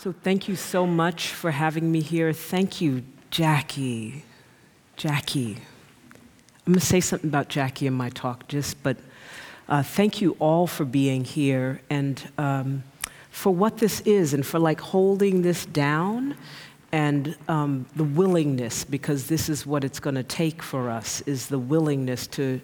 [0.00, 2.32] So, thank you so much for having me here.
[2.32, 4.22] Thank you, Jackie.
[4.96, 5.56] Jackie.
[6.64, 8.96] I'm going to say something about Jackie in my talk, just, but
[9.68, 12.84] uh, thank you all for being here and um,
[13.32, 16.36] for what this is and for like holding this down
[16.92, 21.48] and um, the willingness, because this is what it's going to take for us, is
[21.48, 22.60] the willingness to,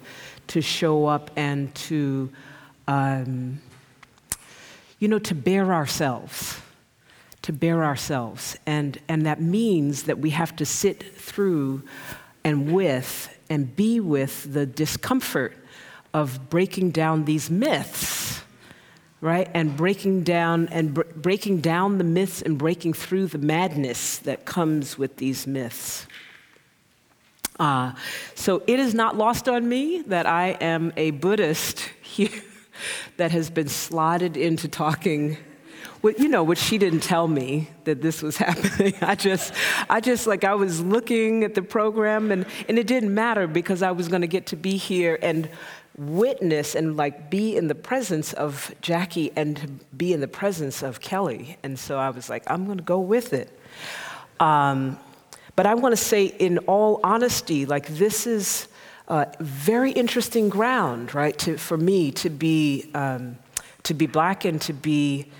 [0.47, 2.31] to show up and to,
[2.87, 3.59] um,
[4.99, 6.61] you know, to bear ourselves,
[7.45, 8.57] to bear ourselves.
[8.65, 11.83] And, and that means that we have to sit through
[12.43, 15.55] and with and be with the discomfort
[16.13, 18.41] of breaking down these myths
[19.21, 19.49] right?
[19.55, 24.45] And breaking down and br- breaking down the myths and breaking through the madness that
[24.45, 26.05] comes with these myths.
[27.59, 27.93] Uh,
[28.35, 32.43] so it is not lost on me that I am a Buddhist here
[33.17, 35.37] that has been slotted into talking.
[36.05, 38.93] Well, you know, which she didn't tell me that this was happening.
[39.01, 39.51] I just,
[39.89, 43.81] I just like I was looking at the program, and and it didn't matter because
[43.81, 45.49] I was going to get to be here and
[45.97, 51.01] witness and like be in the presence of Jackie and be in the presence of
[51.01, 51.57] Kelly.
[51.63, 53.49] And so I was like, I'm going to go with it.
[54.39, 54.99] Um,
[55.55, 58.67] but I want to say, in all honesty, like this is
[59.07, 61.35] uh, very interesting ground, right?
[61.39, 63.39] To, for me to be um,
[63.81, 65.31] to be black and to be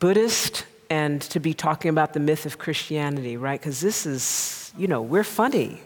[0.00, 3.60] Buddhist and to be talking about the myth of Christianity, right?
[3.60, 5.80] Because this is, you know, we're funny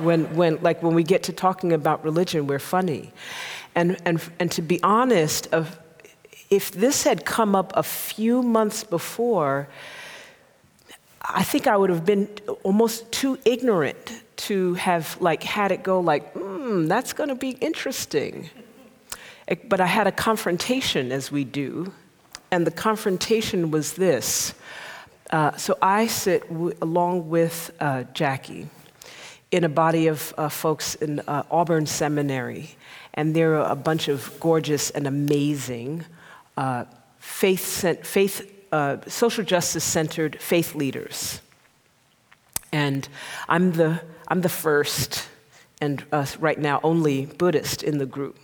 [0.00, 3.12] when, when, like when we get to talking about religion, we're funny.
[3.74, 5.48] And, and, and to be honest,
[6.50, 9.68] if this had come up a few months before,
[11.22, 12.28] I think I would have been
[12.62, 17.50] almost too ignorant to have like had it go like, hmm, that's going to be
[17.50, 18.50] interesting.
[19.68, 21.92] But I had a confrontation, as we do,
[22.50, 24.54] and the confrontation was this.
[25.30, 28.68] Uh, so I sit w- along with uh, Jackie
[29.50, 32.70] in a body of uh, folks in uh, Auburn Seminary,
[33.14, 36.04] and there are a bunch of gorgeous and amazing
[36.56, 36.84] uh,
[37.18, 41.40] faith, faith uh, social justice centered faith leaders.
[42.70, 43.08] And
[43.48, 45.26] I'm the, I'm the first,
[45.80, 46.04] and
[46.38, 48.38] right now only Buddhist in the group.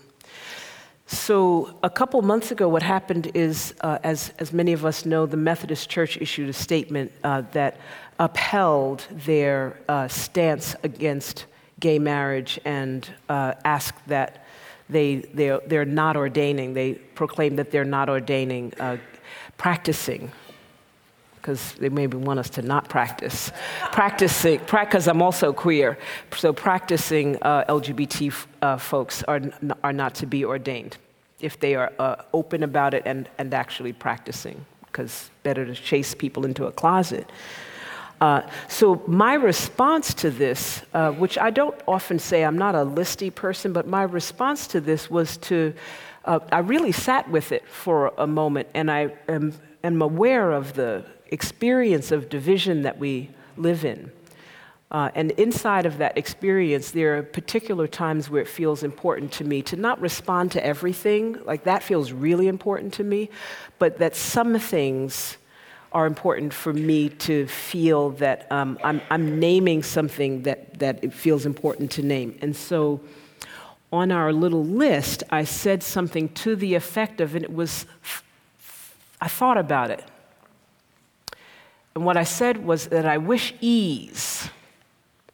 [1.06, 5.26] So, a couple months ago, what happened is, uh, as, as many of us know,
[5.26, 7.76] the Methodist Church issued a statement uh, that
[8.18, 11.44] upheld their uh, stance against
[11.78, 14.46] gay marriage and uh, asked that
[14.88, 18.96] they, they're, they're, not ordaining, they proclaim that they're not ordaining, uh,
[19.58, 20.32] practicing,
[21.44, 23.52] because they maybe want us to not practice.
[23.92, 25.98] practicing, because I'm also queer,
[26.34, 29.42] so practicing uh, LGBT uh, folks are,
[29.82, 30.96] are not to be ordained.
[31.40, 36.14] If they are uh, open about it and, and actually practicing, because better to chase
[36.14, 37.30] people into a closet.
[38.22, 42.86] Uh, so, my response to this, uh, which I don't often say, I'm not a
[42.86, 45.74] listy person, but my response to this was to,
[46.24, 50.72] uh, I really sat with it for a moment, and I am, am aware of
[50.72, 54.10] the experience of division that we live in.
[54.90, 59.42] Uh, and inside of that experience, there are particular times where it feels important to
[59.42, 63.28] me to not respond to everything, like that feels really important to me,
[63.78, 65.36] but that some things
[65.90, 71.12] are important for me to feel that um, I'm, I'm naming something that, that it
[71.12, 72.38] feels important to name.
[72.42, 73.00] And so
[73.92, 77.86] on our little list, I said something to the effect of, and it was,
[79.20, 80.04] I thought about it.
[81.94, 84.48] And what I said was that I wish ease,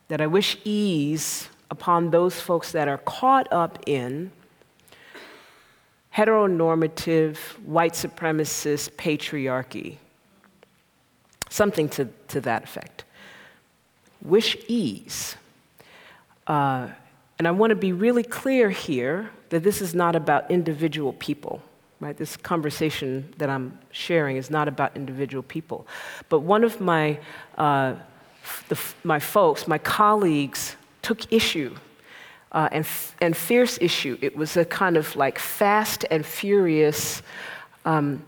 [0.08, 4.32] that I wish ease upon those folks that are caught up in
[6.14, 9.98] heteronormative, white supremacist patriarchy
[11.50, 13.04] something to, to that effect.
[14.22, 15.36] Wish ease.
[16.46, 16.88] Uh,
[17.38, 21.60] and I want to be really clear here that this is not about individual people,
[22.00, 22.16] right?
[22.16, 25.86] This conversation that I'm sharing is not about individual people.
[26.28, 27.20] But one of my,
[27.58, 27.94] uh,
[28.68, 31.74] the, my folks, my colleagues, took issue
[32.52, 32.86] uh, and,
[33.20, 34.18] and fierce issue.
[34.20, 37.22] It was a kind of like fast and furious
[37.84, 38.24] um,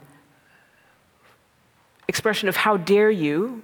[2.08, 3.62] expression of how dare you.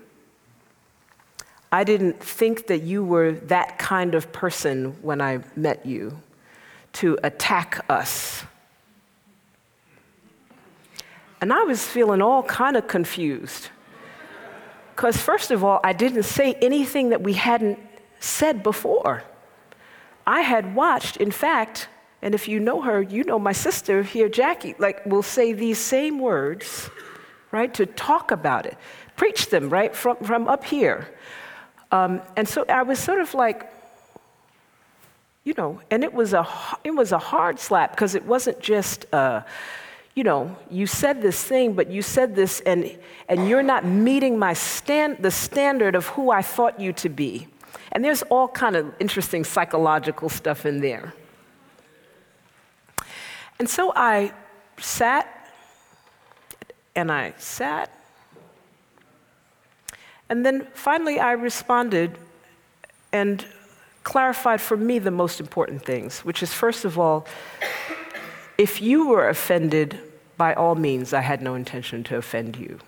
[1.70, 6.20] I didn't think that you were that kind of person when I met you
[6.94, 8.44] to attack us.
[11.40, 13.68] And I was feeling all kind of confused.
[14.94, 17.78] Because, first of all, I didn't say anything that we hadn't
[18.18, 19.22] said before.
[20.26, 21.88] I had watched, in fact,
[22.20, 25.78] and if you know her, you know my sister here, Jackie, like, will say these
[25.78, 26.90] same words
[27.50, 27.72] right?
[27.74, 28.76] To talk about it,
[29.16, 31.08] preach them, right, from, from up here.
[31.90, 33.72] Um, and so I was sort of like,
[35.44, 36.46] you know, and it was a,
[36.84, 39.42] it was a hard slap because it wasn't just, uh,
[40.18, 42.98] you know, you said this thing, but you said this and,
[43.28, 47.46] and you're not meeting my stand, the standard of who I thought you to be.
[47.92, 51.14] And there's all kind of interesting psychological stuff in there.
[53.60, 54.32] And so I
[54.76, 55.52] sat
[56.96, 57.88] and I sat.
[60.28, 62.18] And then finally I responded
[63.12, 63.46] and
[64.02, 67.24] clarified for me the most important things, which is first of all,
[68.58, 70.00] if you were offended,
[70.38, 72.78] by all means, I had no intention to offend you,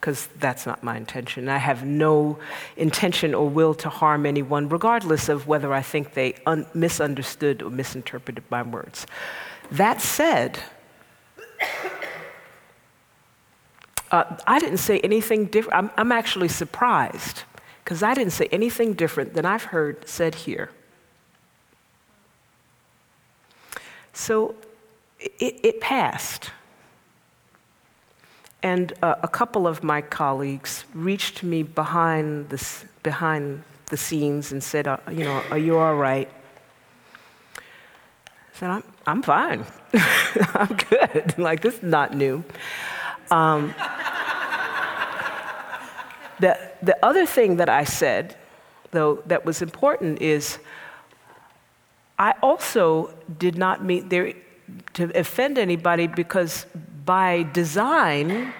[0.00, 1.48] because that's not my intention.
[1.48, 2.38] I have no
[2.76, 7.70] intention or will to harm anyone, regardless of whether I think they un- misunderstood or
[7.70, 9.06] misinterpreted my words.
[9.70, 10.58] That said,
[14.10, 15.76] uh, I didn't say anything different.
[15.76, 17.42] I'm, I'm actually surprised
[17.84, 20.70] because I didn't say anything different than I've heard said here.
[24.14, 24.54] So
[25.18, 26.50] it, it passed.
[28.62, 34.62] And uh, a couple of my colleagues reached me behind the, behind the scenes and
[34.62, 36.28] said, uh, You know, are you all right?
[37.56, 37.60] I
[38.52, 39.64] said, I'm, I'm fine.
[39.94, 41.34] I'm good.
[41.38, 42.44] like, this is not new.
[43.30, 43.68] Um,
[46.40, 48.36] the, the other thing that I said,
[48.90, 50.58] though, that was important is
[52.18, 54.34] I also did not mean there
[54.92, 56.66] to offend anybody because
[57.10, 58.54] by design,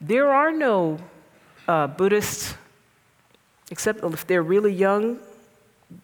[0.00, 0.98] there are no
[1.66, 2.54] uh, Buddhists,
[3.72, 5.18] except if they're really young,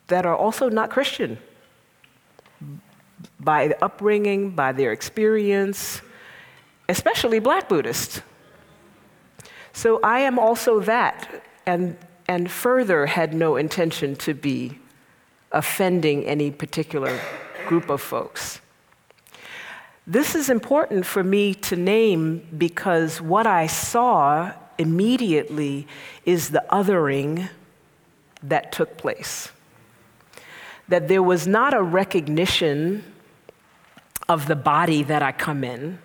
[0.08, 1.38] that are also not Christian.
[3.38, 6.02] By upbringing, by their experience,
[6.88, 8.22] especially black Buddhists.
[9.72, 14.80] So I am also that, and, and further had no intention to be
[15.52, 17.20] offending any particular
[17.68, 18.61] group of folks.
[20.06, 25.86] This is important for me to name because what I saw immediately
[26.24, 27.48] is the othering
[28.42, 29.52] that took place.
[30.88, 33.04] That there was not a recognition
[34.28, 36.00] of the body that I come in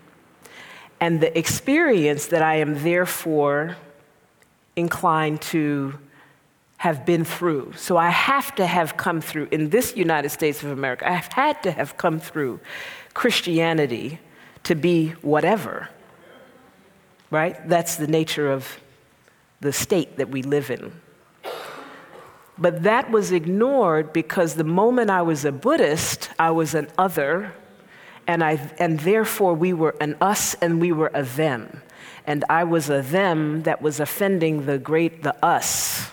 [1.00, 3.78] and the experience that I am therefore
[4.76, 5.98] inclined to
[6.78, 7.74] have been through.
[7.76, 11.34] So I have to have come through, in this United States of America, I have
[11.34, 12.60] had to have come through
[13.18, 14.20] Christianity
[14.62, 15.90] to be whatever,
[17.32, 17.68] right?
[17.68, 18.80] That's the nature of
[19.60, 20.94] the state that we live in.
[22.60, 27.54] But that was ignored because the moment I was a Buddhist, I was an other
[28.28, 31.82] and, I, and therefore we were an us and we were a them.
[32.28, 36.12] And I was a them that was offending the great, the us.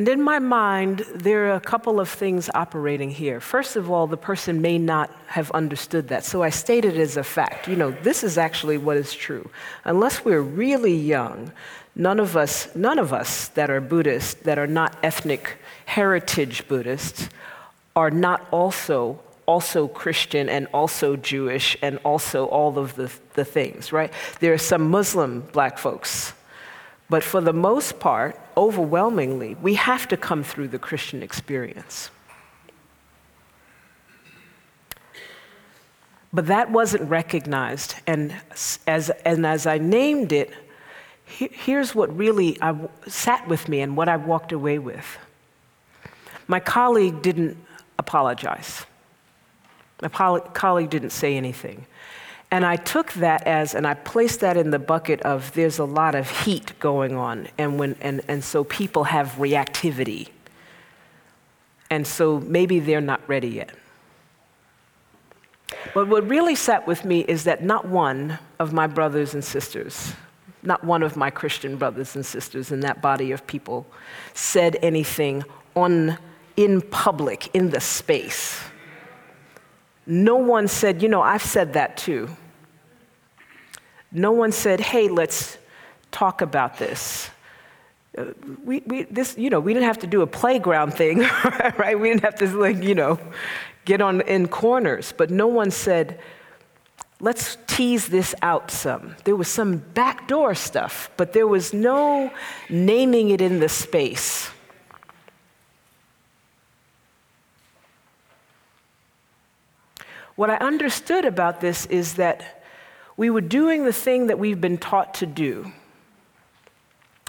[0.00, 3.38] And in my mind, there are a couple of things operating here.
[3.38, 6.24] First of all, the person may not have understood that.
[6.24, 7.68] So I state it as a fact.
[7.68, 9.50] You know, this is actually what is true.
[9.84, 11.52] Unless we're really young,
[11.94, 17.28] none of us, none of us that are Buddhists, that are not ethnic heritage Buddhists,
[17.94, 23.92] are not also also Christian and also Jewish and also all of the, the things,
[23.92, 24.10] right?
[24.38, 26.32] There are some Muslim black folks.
[27.10, 32.10] But for the most part, overwhelmingly, we have to come through the Christian experience.
[36.32, 37.94] But that wasn't recognized.
[38.06, 38.36] And
[38.86, 40.52] as, and as I named it,
[41.26, 42.76] here's what really I,
[43.08, 45.18] sat with me and what I walked away with.
[46.46, 47.56] My colleague didn't
[47.98, 48.84] apologize.
[50.02, 51.86] My colleague didn't say anything.
[52.50, 55.84] And I took that as, and I placed that in the bucket of there's a
[55.84, 60.28] lot of heat going on, and, when, and, and so people have reactivity.
[61.90, 63.70] And so maybe they're not ready yet.
[65.94, 70.12] But what really sat with me is that not one of my brothers and sisters,
[70.62, 73.86] not one of my Christian brothers and sisters in that body of people
[74.34, 76.18] said anything on
[76.56, 78.60] in public, in the space.
[80.06, 82.28] No one said, you know, I've said that too.
[84.12, 85.58] No one said, hey, let's
[86.10, 87.30] talk about this.
[88.16, 88.26] Uh,
[88.64, 91.20] we, we, this, you know, we didn't have to do a playground thing,
[91.78, 91.98] right?
[91.98, 93.20] We didn't have to, like, you know,
[93.84, 95.14] get on in corners.
[95.16, 96.18] But no one said,
[97.20, 99.14] let's tease this out some.
[99.24, 102.32] There was some backdoor stuff, but there was no
[102.68, 104.50] naming it in the space.
[110.40, 112.59] what I understood about this is that
[113.20, 115.70] we were doing the thing that we've been taught to do,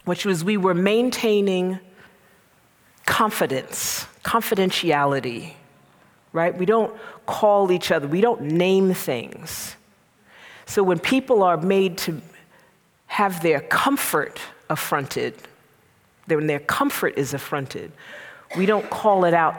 [0.06, 1.78] which was we were maintaining
[3.06, 5.52] confidence, confidentiality,
[6.32, 6.58] right?
[6.58, 6.96] We don't
[7.26, 9.76] call each other, we don't name things.
[10.66, 12.22] So when people are made to
[13.08, 15.36] have their comfort affronted,
[16.26, 17.92] when their comfort is affronted,
[18.56, 19.58] we don't call it out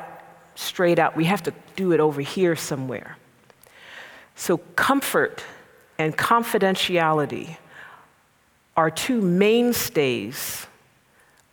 [0.55, 1.15] straight out.
[1.15, 3.19] We have to do it over here somewhere.
[4.35, 5.45] So, comfort
[6.03, 7.57] and confidentiality
[8.77, 10.67] are two mainstays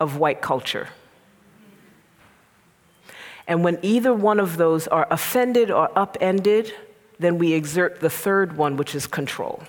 [0.00, 0.88] of white culture.
[3.46, 6.72] And when either one of those are offended or upended,
[7.20, 9.62] then we exert the third one, which is control.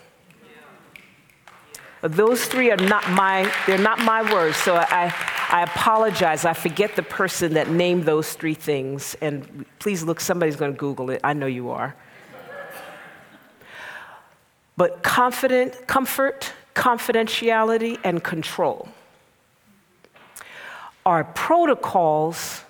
[2.02, 5.14] Those three are not my, they're not my words, so I,
[5.52, 6.46] I apologize.
[6.46, 9.16] I forget the person that named those three things.
[9.22, 11.22] And please look, somebody's to Google it.
[11.24, 11.96] I know you are.
[14.78, 18.88] But confident, comfort, confidentiality, and control
[21.06, 22.64] are protocols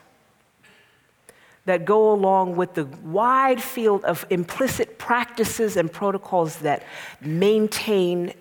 [1.65, 6.84] that go along with the wide field of implicit practices and protocols that
[7.22, 8.34] maintain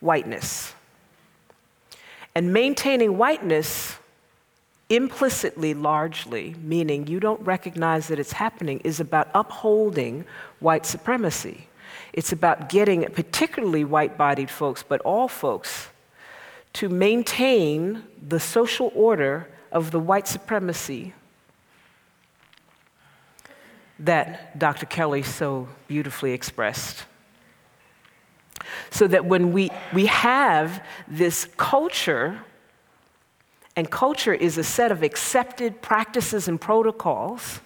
[0.00, 0.74] whiteness.
[2.34, 3.96] And maintaining whiteness
[4.88, 10.24] implicitly, largely, meaning you don't recognize that it's happening, is about upholding
[10.60, 11.66] white supremacy.
[12.16, 15.90] It's about getting, particularly white bodied folks, but all folks,
[16.72, 21.12] to maintain the social order of the white supremacy
[23.98, 24.86] that Dr.
[24.86, 27.04] Kelly so beautifully expressed.
[28.90, 32.40] So that when we, we have this culture,
[33.74, 37.60] and culture is a set of accepted practices and protocols,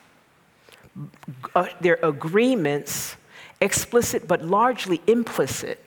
[1.55, 3.17] uh, they're agreements,
[3.61, 5.83] explicit but largely implicit,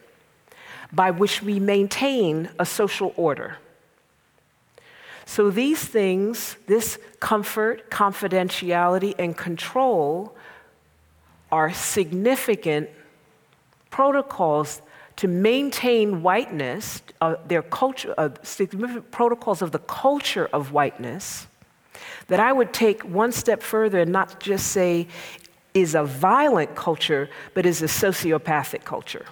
[0.92, 3.58] by which we maintain a social order.
[5.26, 10.36] So these things, this comfort, confidentiality, and control,
[11.52, 12.90] are significant
[13.90, 14.82] protocols
[15.16, 21.48] to maintain whiteness, uh, their culture, uh, significant protocols of the culture of whiteness,
[22.28, 25.08] that I would take one step further and not just say
[25.74, 29.26] is a violent culture, but is a sociopathic culture.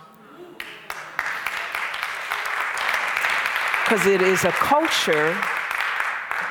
[3.84, 5.36] Because it is a culture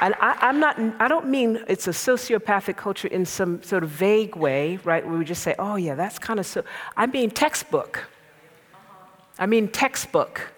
[0.00, 3.90] and I, am not, I don't mean it's a sociopathic culture in some sort of
[3.90, 6.64] vague way, right, where we just say, oh, yeah, that's kind of so.
[6.96, 8.08] I mean textbook.
[9.38, 10.52] I mean textbook.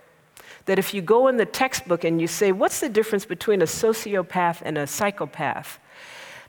[0.67, 3.65] That if you go in the textbook and you say, what's the difference between a
[3.65, 5.81] sociopath and a psychopath?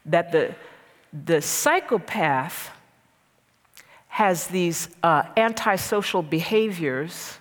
[0.05, 0.53] That the,
[1.13, 2.71] the psychopath
[4.07, 7.37] has these uh, antisocial behaviors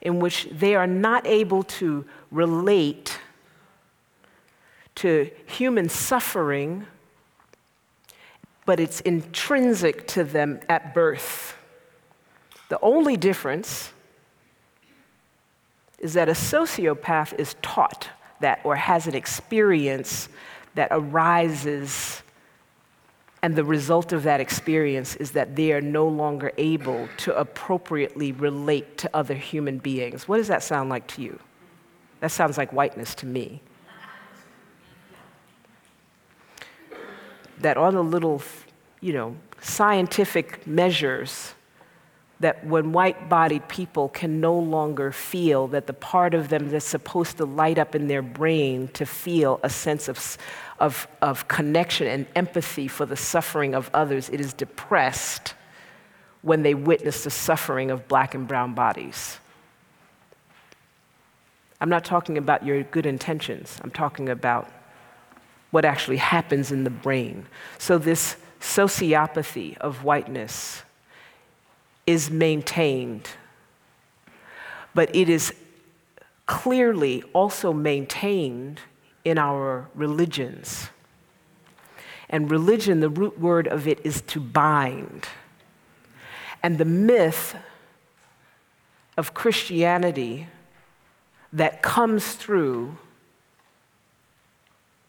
[0.00, 3.18] in which they are not able to relate
[4.94, 6.86] to human suffering,
[8.66, 11.56] but it's intrinsic to them at birth.
[12.68, 13.92] The only difference
[15.98, 18.08] is that a sociopath is taught
[18.40, 20.28] that or has an experience
[20.74, 22.22] that arises,
[23.42, 28.32] and the result of that experience is that they are no longer able to appropriately
[28.32, 30.28] relate to other human beings.
[30.28, 31.38] What does that sound like to you?
[32.20, 33.62] That sounds like whiteness to me.
[37.60, 38.42] that all the little,
[39.00, 41.54] you know, scientific measures
[42.40, 46.86] that when white bodied people can no longer feel that the part of them that's
[46.86, 50.38] supposed to light up in their brain to feel a sense of,
[50.80, 55.54] of, of connection and empathy for the suffering of others, it is depressed
[56.42, 59.38] when they witness the suffering of black and brown bodies.
[61.80, 64.70] I'm not talking about your good intentions, I'm talking about
[65.70, 67.46] what actually happens in the brain.
[67.78, 70.82] So, this sociopathy of whiteness
[72.06, 73.28] is maintained,
[74.94, 75.54] but it is
[76.46, 78.80] clearly also maintained
[79.24, 80.90] in our religions.
[82.28, 85.28] And religion, the root word of it is to bind.
[86.62, 87.56] And the myth
[89.16, 90.46] of Christianity
[91.52, 92.96] that comes through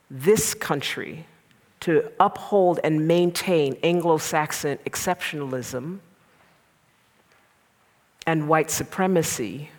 [0.09, 1.25] this country
[1.81, 5.99] to uphold and maintain Anglo Saxon exceptionalism
[8.27, 9.71] and white supremacy,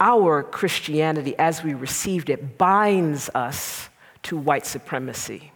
[0.00, 3.88] our Christianity, as we received it, binds us
[4.24, 5.52] to white supremacy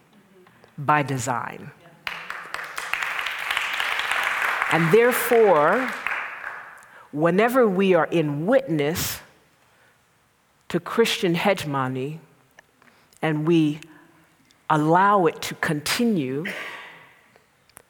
[0.77, 1.71] by design.
[4.71, 5.91] And therefore,
[7.11, 9.19] whenever we are in witness
[10.69, 12.19] to Christian hegemony
[13.21, 13.79] and we
[14.69, 16.45] allow it to continue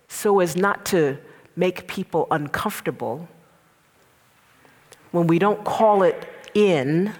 [0.07, 1.17] so as not to
[1.55, 3.27] make people uncomfortable,
[5.11, 7.13] when we don't call it in,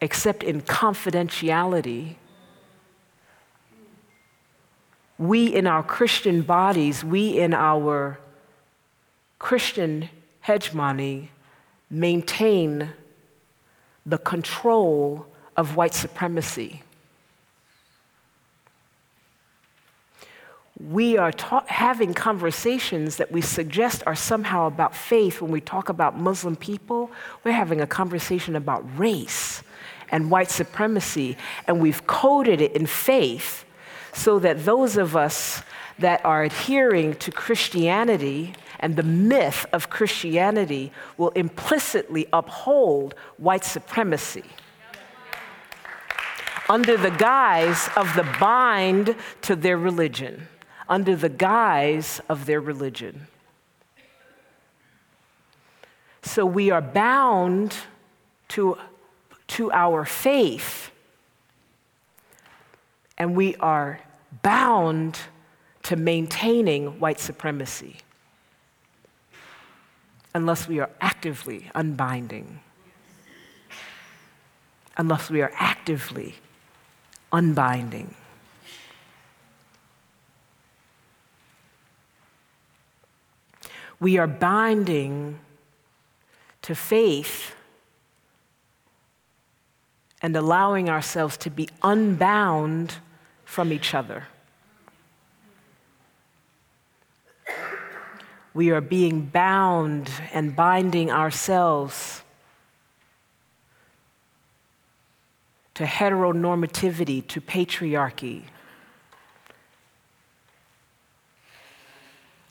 [0.00, 2.16] except in confidentiality,
[5.18, 8.18] we in our Christian bodies, we in our
[9.38, 10.08] Christian
[10.40, 11.30] hegemony
[11.90, 12.90] maintain
[14.06, 16.82] the control of white supremacy.
[20.88, 25.88] We are ta- having conversations that we suggest are somehow about faith when we talk
[25.88, 27.10] about Muslim people.
[27.44, 29.62] We're having a conversation about race
[30.10, 33.64] and white supremacy, and we've coded it in faith
[34.12, 35.62] so that those of us
[35.98, 44.44] that are adhering to Christianity and the myth of Christianity will implicitly uphold white supremacy
[46.70, 50.46] under the guise of the bind to their religion,
[50.90, 53.28] under the guise of their religion.
[56.22, 57.74] So we are bound
[58.48, 58.76] to,
[59.48, 60.90] to our faith,
[63.16, 64.00] and we are
[64.42, 65.18] bound
[65.84, 67.96] to maintaining white supremacy
[70.34, 72.60] unless we are actively unbinding,
[74.96, 76.34] unless we are actively
[77.32, 78.14] unbinding.
[84.00, 85.38] We are binding
[86.62, 87.54] to faith
[90.22, 92.96] and allowing ourselves to be unbound
[93.44, 94.24] from each other.
[98.52, 102.22] We are being bound and binding ourselves
[105.74, 108.42] to heteronormativity, to patriarchy,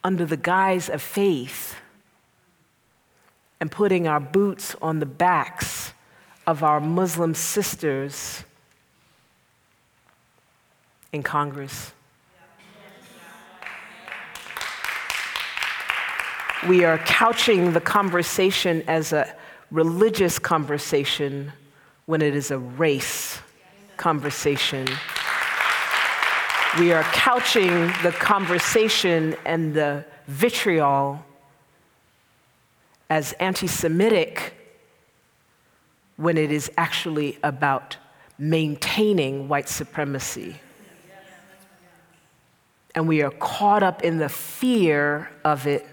[0.04, 1.76] under the guise of faith,
[3.60, 5.94] and putting our boots on the backs
[6.48, 8.44] of our Muslim sisters
[11.12, 11.92] in Congress.
[16.68, 19.34] We are couching the conversation as a
[19.72, 21.52] religious conversation
[22.06, 23.40] when it is a race
[23.98, 24.88] conversation.
[26.78, 31.26] We are couching the conversation and the vitriol
[33.10, 34.54] as anti Semitic
[36.18, 37.98] when it is actually about
[38.38, 40.58] maintaining white supremacy.
[42.94, 45.88] And we are caught up in the fear of it.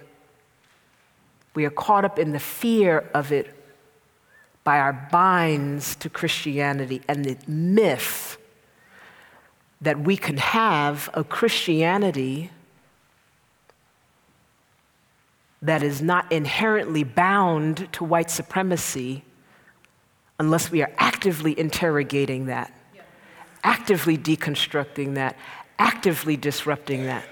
[1.55, 3.55] We are caught up in the fear of it
[4.63, 8.26] by our binds to Christianity and the myth
[9.81, 12.51] that we can have a Christianity
[15.63, 19.25] that is not inherently bound to white supremacy
[20.39, 22.73] unless we are actively interrogating that,
[23.65, 25.37] actively deconstructing that,
[25.79, 27.25] actively disrupting that.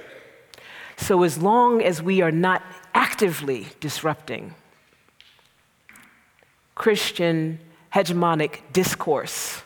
[0.96, 2.62] So, as long as we are not
[2.94, 4.54] actively disrupting,
[6.74, 7.59] Christian
[7.92, 9.62] hegemonic discourse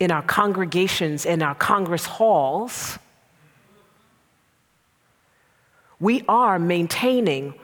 [0.00, 2.98] in our congregations, in our Congress halls,
[6.00, 7.54] we are maintaining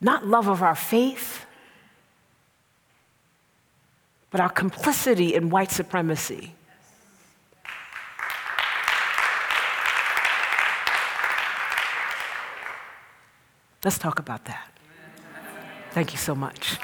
[0.00, 1.46] not love of our faith,
[4.30, 6.54] but our complicity in white supremacy.
[13.84, 14.68] Let's talk about that.
[15.92, 16.78] Thank you so much.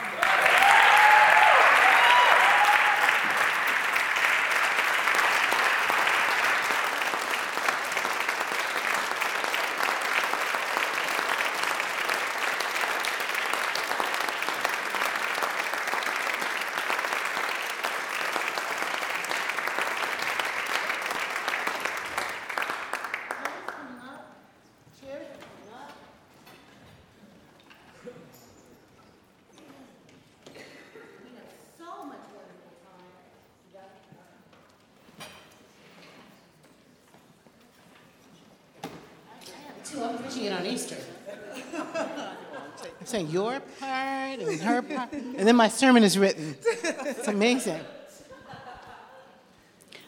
[43.16, 46.56] saying your part and her part, and then my sermon is written.
[46.64, 47.80] It's amazing.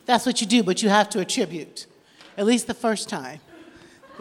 [0.06, 1.86] That's what you do, but you have to attribute,
[2.36, 3.40] at least the first time.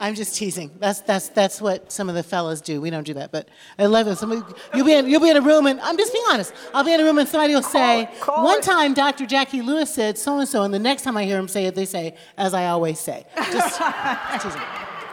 [0.00, 0.70] I'm just teasing.
[0.78, 2.80] That's, that's, that's what some of the fellas do.
[2.80, 4.16] We don't do that, but I love it.
[4.16, 4.40] Somebody,
[4.74, 6.54] you'll, be in, you'll be in a room, and I'm just being honest.
[6.72, 9.26] I'll be in a room, and somebody will say, call One it." time Dr.
[9.26, 11.74] Jackie Lewis said so and so, and the next time I hear him say it,
[11.74, 13.26] they say, As I always say.
[13.36, 14.62] Just, just teasing.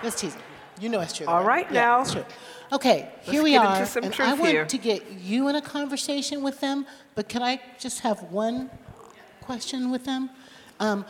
[0.02, 0.42] Just teasing.
[0.80, 1.28] You know it's true.
[1.28, 2.02] All right, Yeah, now.
[2.02, 2.26] it's true.
[2.72, 3.76] Okay, here we get are.
[3.78, 4.66] into some and I want here.
[4.66, 8.70] to get you in a conversation with them, but can I just have one
[9.42, 10.30] question with them?
[10.80, 11.04] Um,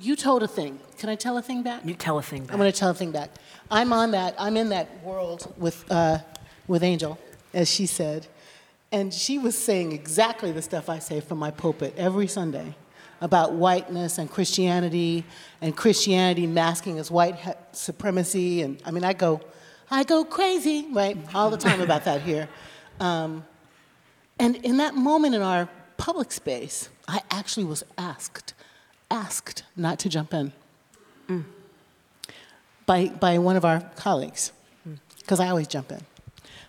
[0.00, 0.80] you told a thing.
[0.98, 1.84] Can I tell a thing back?
[1.84, 2.52] You tell a thing back.
[2.52, 3.30] I'm going to tell a thing back.
[3.70, 4.34] I'm on that.
[4.38, 6.18] I'm in that world with uh,
[6.66, 7.18] with Angel,
[7.52, 8.26] as she said,
[8.90, 12.74] and she was saying exactly the stuff I say from my pulpit every Sunday
[13.24, 15.24] about whiteness and Christianity,
[15.62, 17.36] and Christianity masking as white
[17.72, 18.60] supremacy.
[18.60, 19.40] And I mean, I go,
[19.90, 22.50] I go crazy, right, all the time about that here.
[23.00, 23.46] Um,
[24.38, 28.52] and in that moment in our public space, I actually was asked,
[29.10, 30.52] asked not to jump in
[31.26, 31.44] mm.
[32.84, 34.52] by, by one of our colleagues,
[34.86, 34.98] mm.
[35.20, 36.02] because I always jump in.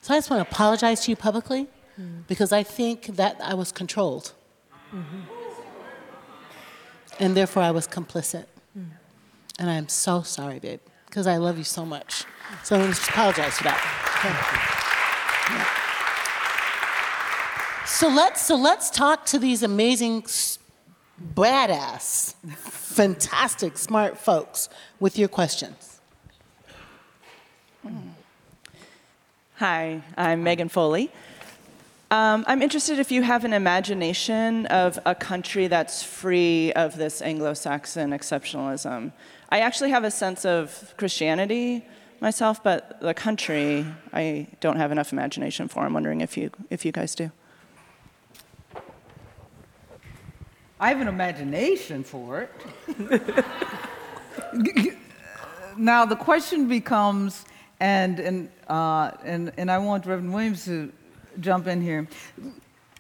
[0.02, 1.68] So I just want to apologize to you publicly,
[2.00, 2.26] mm.
[2.28, 4.32] because I think that I was controlled.
[4.94, 5.35] Mm-hmm.
[7.20, 8.46] And therefore I was complicit.
[9.58, 12.26] And I'm so sorry, babe, because I love you so much.
[12.64, 13.80] So I want to just apologize for that.
[14.20, 15.86] okay?
[17.88, 20.24] So let's, so let's talk to these amazing,
[21.34, 24.68] badass, fantastic, smart folks
[25.00, 26.02] with your questions.
[29.56, 31.10] Hi, I'm Megan Foley.
[32.12, 37.20] Um, I'm interested if you have an imagination of a country that's free of this
[37.20, 39.12] Anglo Saxon exceptionalism.
[39.50, 41.84] I actually have a sense of Christianity
[42.22, 45.84] myself, but the country I don't have enough imagination for.
[45.84, 47.32] I'm wondering if you, if you guys do.
[50.80, 52.52] I have an imagination for it.
[55.78, 57.46] now the question becomes,
[57.80, 60.92] and and uh, and and I want Reverend Williams to
[61.40, 62.08] jump in here.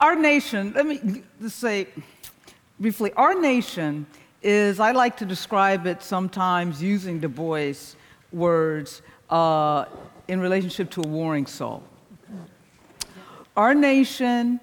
[0.02, 1.88] Our nation, let me just say
[2.80, 4.06] briefly, our nation
[4.41, 4.80] is.
[4.80, 7.95] I like to describe it sometimes using Du Bois
[8.32, 9.86] words uh,
[10.28, 11.84] in relationship to a warring soul.
[13.56, 14.60] Our nation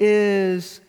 [0.00, 0.80] is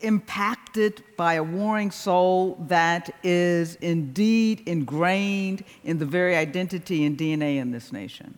[0.00, 7.58] impacted by a warring soul that is indeed ingrained in the very identity and DNA
[7.58, 8.36] in this nation.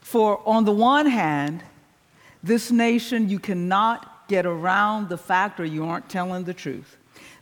[0.00, 1.62] For on the one hand,
[2.44, 6.96] this nation, you cannot get around the fact or you aren't telling the truth.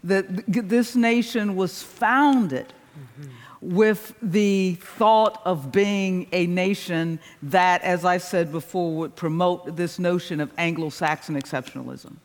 [0.04, 2.72] That this nation was founded
[3.60, 9.98] with the thought of being a nation that, as I said before, would promote this
[9.98, 12.16] notion of Anglo Saxon exceptionalism.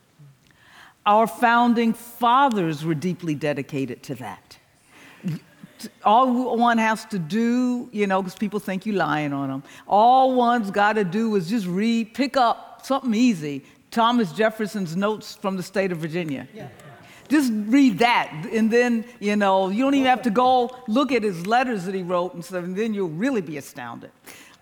[1.06, 4.58] Our founding fathers were deeply dedicated to that.
[6.04, 10.34] All one has to do, you know, because people think you're lying on them, all
[10.34, 15.58] one's got to do is just read, pick up something easy Thomas Jefferson's notes from
[15.58, 16.48] the state of Virginia.
[17.30, 21.24] Just read that, and then, you know, you don't even have to go look at
[21.24, 24.12] his letters that he wrote and stuff, and then you'll really be astounded.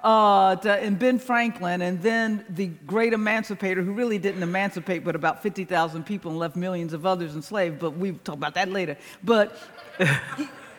[0.04, 5.16] Uh, to, and Ben Franklin, and then the great emancipator who really didn't emancipate but
[5.16, 8.98] about 50,000 people and left millions of others enslaved, but we'll talk about that later.
[9.24, 9.58] But,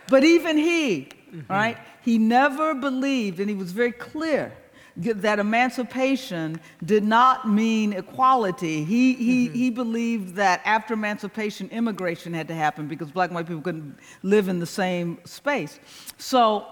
[0.08, 1.08] but even he,
[1.48, 4.52] right, he never believed, and he was very clear
[4.96, 8.84] that emancipation did not mean equality.
[8.84, 9.54] He, he, mm-hmm.
[9.54, 13.98] he believed that after emancipation, immigration had to happen because black and white people couldn't
[14.22, 15.78] live in the same space.
[16.18, 16.66] So,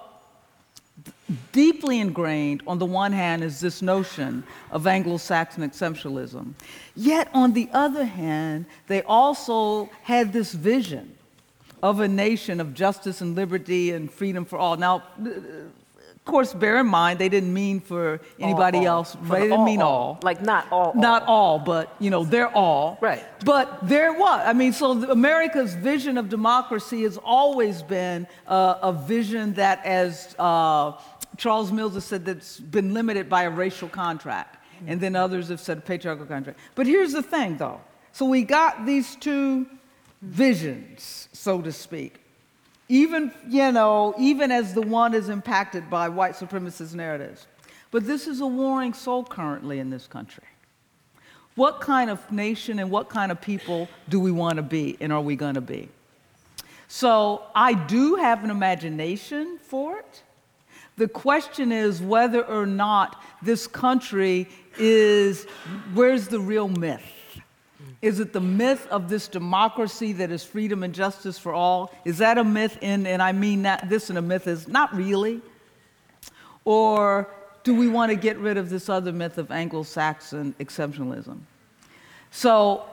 [1.53, 6.55] deeply ingrained, on the one hand, is this notion of Anglo Saxon exceptionalism.
[6.95, 11.15] Yet, on the other hand, they also had this vision
[11.83, 14.77] of a nation of justice and liberty and freedom for all.
[14.77, 15.03] Now,
[16.27, 19.01] of course, bear in mind, they didn't mean for anybody all.
[19.01, 19.15] else.
[19.27, 20.19] For they didn't all, mean all.
[20.23, 20.95] Like not all.
[20.95, 22.97] Not all, but you know, they're all.
[23.03, 23.23] Right.
[23.45, 24.41] But they're what?
[24.47, 29.85] I mean, so the- America's vision of democracy has always been uh, a vision that,
[29.85, 30.93] as uh,
[31.37, 35.61] Charles Mills has said, that's been limited by a racial contract, and then others have
[35.61, 36.59] said a patriarchal contract.
[36.75, 37.83] But here's the thing, though.
[38.13, 39.67] So we got these two
[40.23, 42.24] visions, so to speak.
[42.89, 47.47] Even, you know, even as the one is impacted by white supremacist narratives.
[47.91, 50.45] But this is a warring soul currently in this country.
[51.55, 55.13] What kind of nation and what kind of people do we want to be and
[55.13, 55.89] are we going to be?
[56.89, 60.23] So I do have an imagination for it.
[60.97, 65.45] The question is whether or not this country is
[65.95, 67.14] where's the real myth?
[68.01, 71.93] Is it the myth of this democracy that is freedom and justice for all?
[72.05, 72.79] Is that a myth?
[72.81, 75.43] In, and I mean that this and a myth is not really.
[76.65, 77.29] Or
[77.63, 81.41] do we want to get rid of this other myth of Anglo Saxon exceptionalism?
[82.31, 82.85] So,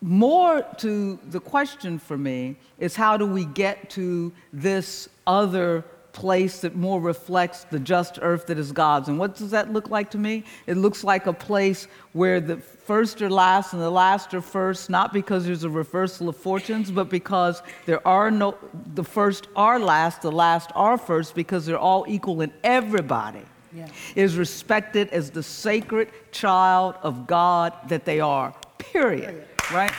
[0.00, 6.60] more to the question for me is how do we get to this other place
[6.60, 9.08] that more reflects the just earth that is God's.
[9.08, 10.44] And what does that look like to me?
[10.66, 14.90] It looks like a place where the first are last and the last are first,
[14.90, 18.56] not because there's a reversal of fortunes, but because there are no,
[18.94, 23.42] the first are last, the last are first, because they're all equal and everybody
[23.74, 23.88] yeah.
[24.14, 29.24] is respected as the sacred child of God that they are, period.
[29.24, 29.48] period.
[29.72, 29.92] Right?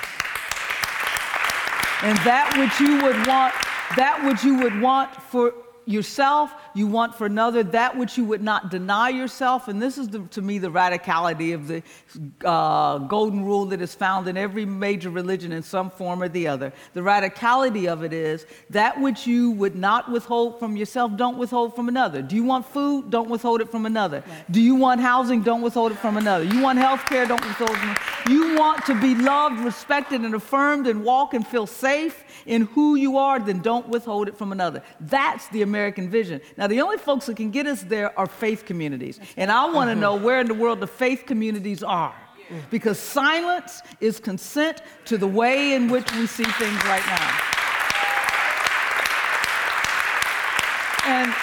[2.03, 3.53] And that which you would want,
[3.95, 5.53] that which you would want for
[5.85, 9.67] yourself, you want for another that which you would not deny yourself.
[9.67, 11.83] And this is, the, to me, the radicality of the
[12.47, 16.47] uh, golden rule that is found in every major religion in some form or the
[16.47, 16.73] other.
[16.93, 21.75] The radicality of it is that which you would not withhold from yourself, don't withhold
[21.75, 22.21] from another.
[22.21, 23.09] Do you want food?
[23.09, 24.23] Don't withhold it from another.
[24.27, 24.51] Right.
[24.51, 25.43] Do you want housing?
[25.43, 26.43] Don't withhold it from another.
[26.43, 27.25] You want health care?
[27.25, 28.01] Don't withhold it from another.
[28.29, 32.95] You want to be loved, respected, and affirmed and walk and feel safe in who
[32.95, 34.81] you are, then don't withhold it from another.
[34.99, 36.41] That's the American vision.
[36.57, 39.19] Now, the only folks that can get us there are faith communities.
[39.37, 42.15] And I want to know where in the world the faith communities are.
[42.69, 47.39] Because silence is consent to the way in which we see things right now.
[51.05, 51.33] And,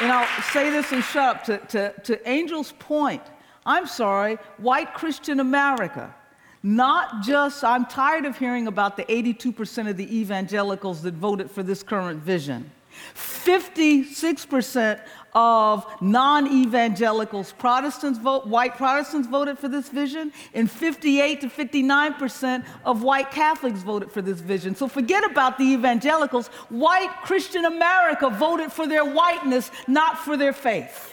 [0.00, 1.44] and I'll say this and shut up.
[1.44, 3.22] To, to, to Angel's point,
[3.66, 6.14] I'm sorry, white Christian America
[6.62, 11.62] not just, I'm tired of hearing about the 82% of the evangelicals that voted for
[11.62, 12.70] this current vision.
[13.14, 15.00] 56%
[15.34, 22.64] of non evangelicals, Protestants vote, white Protestants voted for this vision, and 58 to 59%
[22.84, 24.74] of white Catholics voted for this vision.
[24.74, 26.48] So forget about the evangelicals.
[26.68, 31.12] White Christian America voted for their whiteness, not for their faith.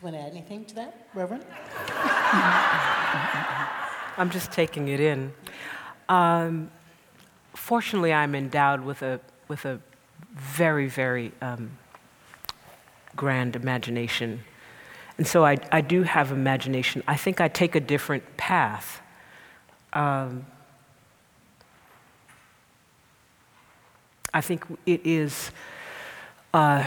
[0.00, 1.44] You want to add anything to that, Reverend?
[4.16, 5.32] I'm just taking it in.
[6.08, 6.70] Um,
[7.54, 9.80] fortunately, I'm endowed with a, with a
[10.34, 11.70] very, very um,
[13.16, 14.44] grand imagination.
[15.16, 17.02] And so I, I do have imagination.
[17.08, 19.02] I think I take a different path.
[19.92, 20.46] Um,
[24.32, 25.50] I think it is
[26.54, 26.86] uh,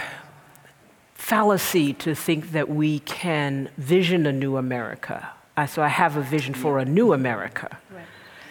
[1.21, 5.29] fallacy to think that we can vision a new America.
[5.55, 7.77] Uh, so I have a vision for a new America.
[7.93, 8.05] Right.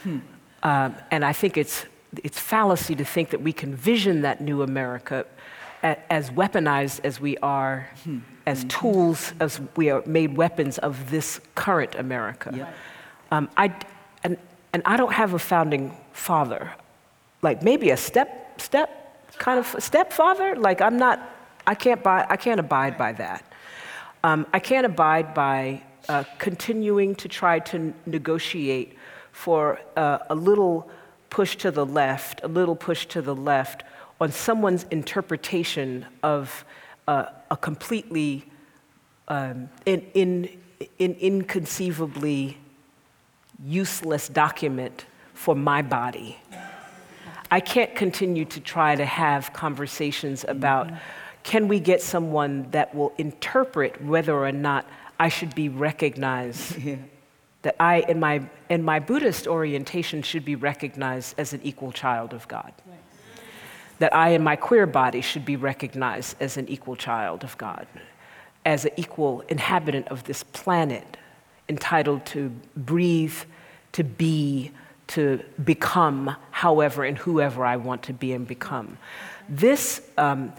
[0.04, 0.18] Hmm.
[0.62, 1.87] Um, and I think it's,
[2.22, 5.26] it's fallacy to think that we can vision that new America
[5.83, 8.18] as weaponized as we are, hmm.
[8.46, 12.52] as tools, as we are made weapons of this current America.
[12.54, 12.74] Yep.
[13.33, 13.74] Um, I,
[14.22, 14.37] and,
[14.72, 16.70] and I don't have a founding father,
[17.42, 18.88] like maybe a step, step
[19.38, 20.54] kind of stepfather.
[20.54, 21.18] Like I'm not
[21.66, 23.44] I can't, buy, I can't abide by that.
[24.23, 28.96] Um, I can't abide by uh, continuing to try to negotiate
[29.33, 30.90] for uh, a little
[31.31, 33.85] push to the left, a little push to the left
[34.20, 36.64] on someone's interpretation of
[37.09, 38.44] uh, a completely
[39.29, 40.49] um, in, in,
[40.99, 42.59] in inconceivably
[43.64, 46.38] useless document for my body.
[47.51, 50.88] I can't continue to try to have conversations about.
[50.88, 50.96] Mm-hmm
[51.42, 54.87] can we get someone that will interpret whether or not
[55.18, 56.76] I should be recognized?
[56.85, 56.96] Yeah.
[57.62, 62.33] That I, in my, in my Buddhist orientation, should be recognized as an equal child
[62.33, 62.72] of God.
[62.87, 62.98] Right.
[63.98, 67.87] That I, in my queer body, should be recognized as an equal child of God,
[68.64, 71.18] as an equal inhabitant of this planet,
[71.68, 73.37] entitled to breathe,
[73.92, 74.70] to be,
[75.09, 78.96] to become however and whoever I want to be and become.
[79.51, 80.53] This um,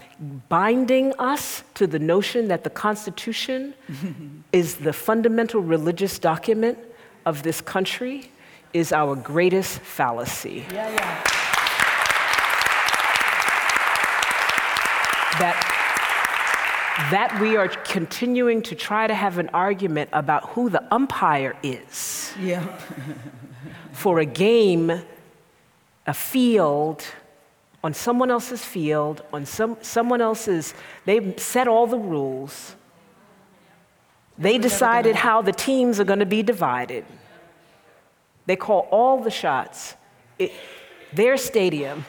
[0.50, 3.72] binding us to the notion that the Constitution
[4.52, 6.78] is the fundamental religious document
[7.24, 8.30] of this country
[8.74, 10.66] is our greatest fallacy.
[10.70, 11.24] Yeah, yeah.
[15.38, 15.68] That
[17.10, 22.34] that we are continuing to try to have an argument about who the umpire is.
[22.38, 22.62] Yeah.
[23.92, 25.02] for a game,
[26.06, 27.04] a field,
[27.84, 32.76] on someone else's field, on some, someone else's, they set all the rules.
[34.38, 37.04] They decided how the teams are going to be divided.
[38.46, 39.94] They call all the shots,
[40.38, 40.52] it,
[41.12, 42.04] their stadium,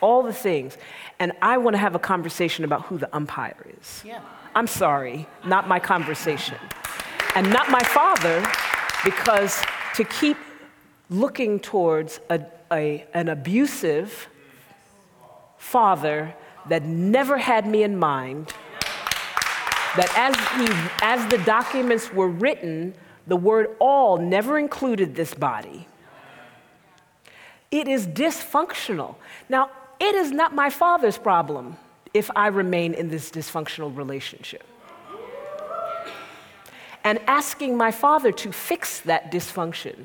[0.00, 0.76] all the things.
[1.18, 4.02] And I want to have a conversation about who the umpire is.
[4.04, 4.20] Yeah.
[4.54, 6.56] I'm sorry, not my conversation.
[7.34, 8.46] And not my father,
[9.04, 9.62] because
[9.96, 10.36] to keep
[11.10, 12.40] looking towards a,
[12.72, 14.28] a, an abusive
[15.66, 16.32] father
[16.68, 18.52] that never had me in mind,
[19.96, 22.94] that as, he, as the documents were written,
[23.26, 25.88] the word all never included this body.
[27.72, 29.16] It is dysfunctional.
[29.48, 31.76] Now, it is not my father's problem
[32.14, 34.64] if I remain in this dysfunctional relationship.
[37.02, 39.96] And asking my father to fix that dysfunction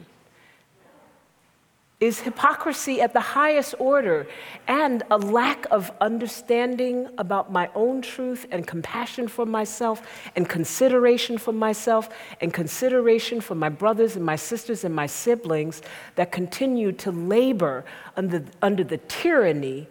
[2.01, 4.27] is hypocrisy at the highest order
[4.67, 10.01] and a lack of understanding about my own truth and compassion for myself
[10.35, 12.09] and consideration for myself
[12.41, 15.83] and consideration for my brothers and my sisters and my siblings
[16.15, 17.85] that continue to labor
[18.17, 19.87] under, under the tyranny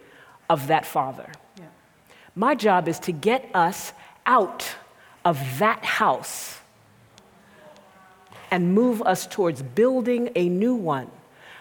[0.51, 1.31] of that father.
[1.57, 1.67] Yeah.
[2.35, 3.93] My job is to get us
[4.27, 4.67] out
[5.25, 6.59] of that house
[8.51, 11.09] and move us towards building a new one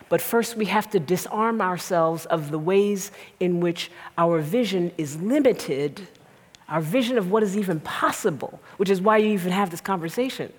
[0.09, 5.21] but first, we have to disarm ourselves of the ways in which our vision is
[5.21, 6.07] limited,
[6.67, 10.51] our vision of what is even possible, which is why you even have this conversation.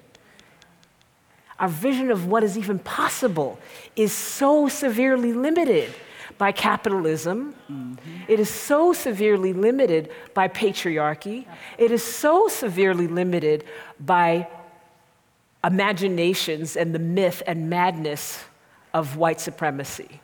[1.58, 3.58] Our vision of what is even possible
[3.96, 5.92] is so severely limited
[6.38, 7.54] by capitalism.
[7.70, 7.96] Mm-hmm.
[8.28, 11.44] It is so severely limited by patriarchy.
[11.76, 13.64] It is so severely limited
[13.98, 14.46] by
[15.62, 18.44] imaginations and the myth and madness
[18.92, 20.20] of white supremacy.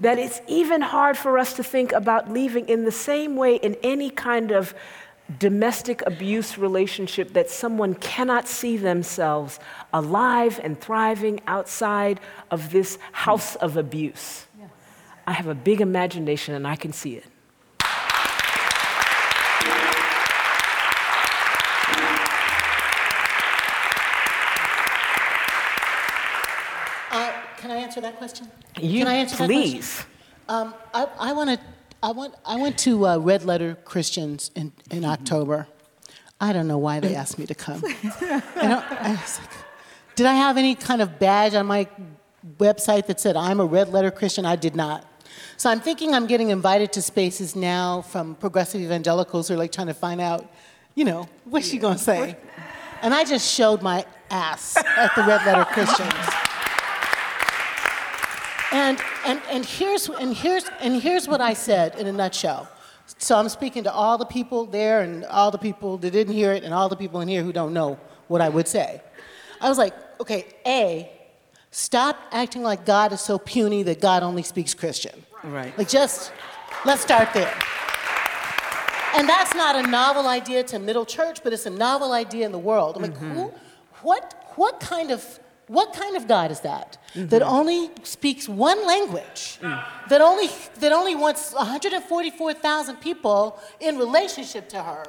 [0.00, 3.76] That it's even hard for us to think about leaving in the same way in
[3.82, 4.74] any kind of
[5.38, 9.58] domestic abuse relationship that someone cannot see themselves
[9.92, 14.46] alive and thriving outside of this house of abuse.
[14.58, 14.70] Yes.
[15.26, 17.24] I have a big imagination and I can see it.
[27.92, 28.50] Answer that question?
[28.80, 29.96] You, Can I answer please.
[29.98, 30.08] that question?
[30.48, 31.58] Um, I, I, wanna,
[32.02, 35.66] I, went, I went to uh, Red Letter Christians in, in October.
[36.40, 37.82] I don't know why they asked me to come.
[37.84, 39.50] I I like,
[40.16, 41.86] did I have any kind of badge on my
[42.56, 44.46] website that said I'm a Red Letter Christian?
[44.46, 45.06] I did not.
[45.58, 49.70] So I'm thinking I'm getting invited to spaces now from progressive evangelicals who are like
[49.70, 50.50] trying to find out,
[50.94, 52.36] you know, what's she gonna say?
[53.02, 56.12] And I just showed my ass at the Red Letter Christians.
[58.72, 62.68] And, and, and, here's, and, here's, and here's what I said in a nutshell.
[63.18, 66.52] So I'm speaking to all the people there and all the people that didn't hear
[66.52, 69.02] it and all the people in here who don't know what I would say.
[69.60, 71.10] I was like, okay, A,
[71.70, 75.22] stop acting like God is so puny that God only speaks Christian.
[75.44, 75.76] Right.
[75.76, 76.32] Like just,
[76.86, 77.52] let's start there.
[79.14, 82.52] And that's not a novel idea to middle church, but it's a novel idea in
[82.52, 82.96] the world.
[82.96, 83.34] I'm like, mm-hmm.
[83.34, 83.54] who,
[84.00, 86.98] what, what kind of what kind of God is that?
[87.14, 87.28] Mm-hmm.
[87.28, 89.84] That only speaks one language, mm.
[90.08, 90.48] that, only,
[90.80, 95.04] that only wants 144,000 people in relationship to her.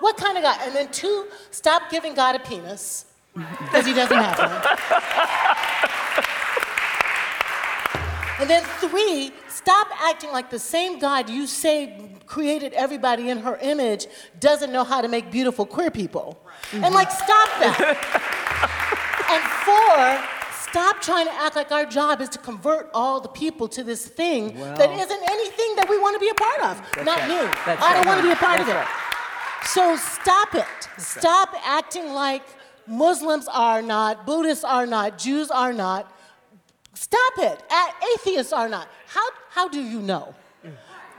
[0.00, 0.58] What kind of God?
[0.62, 4.50] And then two, stop giving God a penis, because he doesn't have one.
[8.40, 13.56] and then three, stop acting like the same God you say created everybody in her
[13.62, 14.06] image
[14.40, 16.38] doesn't know how to make beautiful queer people.
[16.70, 16.84] Mm-hmm.
[16.84, 18.42] And like, stop that.
[19.28, 23.68] And four, stop trying to act like our job is to convert all the people
[23.68, 27.04] to this thing well, that isn't anything that we want to be a part of.
[27.04, 27.28] Not right.
[27.28, 27.50] me.
[27.66, 28.06] That's I don't right.
[28.06, 28.78] want to be a part that's of it.
[28.78, 28.88] Right.
[29.64, 30.64] So stop it.
[30.96, 32.42] That's stop acting like
[32.86, 36.12] Muslims are not, Buddhists are not, Jews are not.
[36.94, 37.62] Stop it.
[38.14, 38.88] Atheists are not.
[39.08, 40.34] How, how do you know?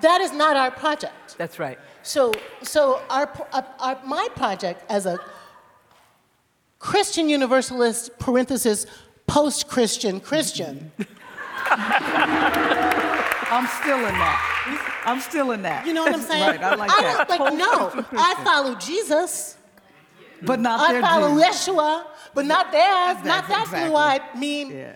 [0.02, 1.38] That is not our project.
[1.38, 1.78] That's right.
[2.04, 5.20] So, so our, our, our my project as a
[6.80, 8.86] Christian Universalist, parenthesis,
[9.26, 10.92] post Christian Christian.
[13.50, 15.02] I'm still in that.
[15.06, 15.86] I'm still in that.
[15.86, 16.44] You know what I'm saying?
[16.44, 17.30] right, I like I that.
[17.30, 19.58] Like, no, I follow Jesus.
[20.42, 21.68] But not I follow Jesus.
[21.68, 23.18] Yeshua, but not theirs.
[23.26, 23.90] Not that exactly.
[23.90, 24.72] blue-eyed mean.
[24.72, 24.96] Yeah.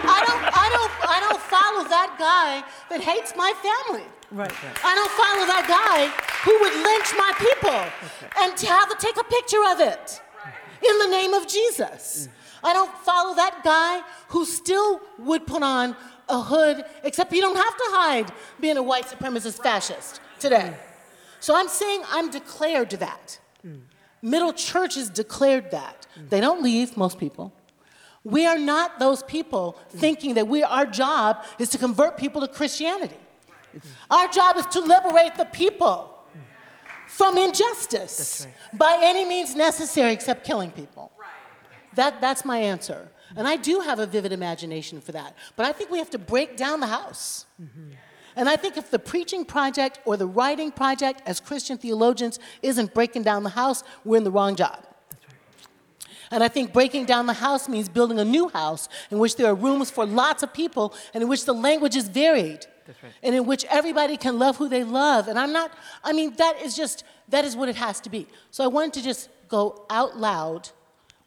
[0.01, 4.05] I don't, I don't, I don't follow that guy that hates my family.
[4.31, 4.85] Right, right.
[4.85, 6.07] I don't follow that guy
[6.45, 8.43] who would lynch my people okay.
[8.43, 10.21] and have to take a picture of it
[10.87, 12.27] in the name of Jesus.
[12.27, 12.69] Mm.
[12.69, 15.95] I don't follow that guy who still would put on
[16.27, 20.73] a hood, except you don't have to hide being a white supremacist fascist today.
[20.73, 20.77] Mm.
[21.39, 23.39] So I'm saying I'm declared that.
[23.65, 23.81] Mm.
[24.21, 26.05] Middle Church has declared that.
[26.29, 27.53] They don't leave, most people.
[28.23, 32.47] We are not those people thinking that we, our job is to convert people to
[32.47, 33.15] Christianity.
[34.09, 36.15] Our job is to liberate the people
[37.07, 41.11] from injustice by any means necessary except killing people.
[41.95, 43.09] That, that's my answer.
[43.35, 45.35] And I do have a vivid imagination for that.
[45.55, 47.45] But I think we have to break down the house.
[48.35, 52.93] And I think if the preaching project or the writing project as Christian theologians isn't
[52.93, 54.85] breaking down the house, we're in the wrong job.
[56.31, 59.47] And I think breaking down the house means building a new house in which there
[59.47, 62.67] are rooms for lots of people and in which the language is varied.
[63.03, 63.13] Right.
[63.23, 65.27] And in which everybody can love who they love.
[65.27, 65.71] And I'm not,
[66.03, 68.27] I mean, that is just, that is what it has to be.
[68.51, 70.69] So I wanted to just go out loud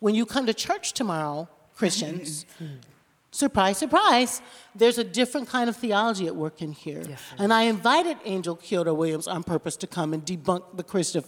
[0.01, 2.45] when you come to church tomorrow, Christians,
[3.31, 4.43] surprise, surprise,
[4.75, 7.05] there's a different kind of theology at work in here.
[7.09, 11.23] Yes, and I invited Angel Kyodo Williams on purpose to come and debunk the Christian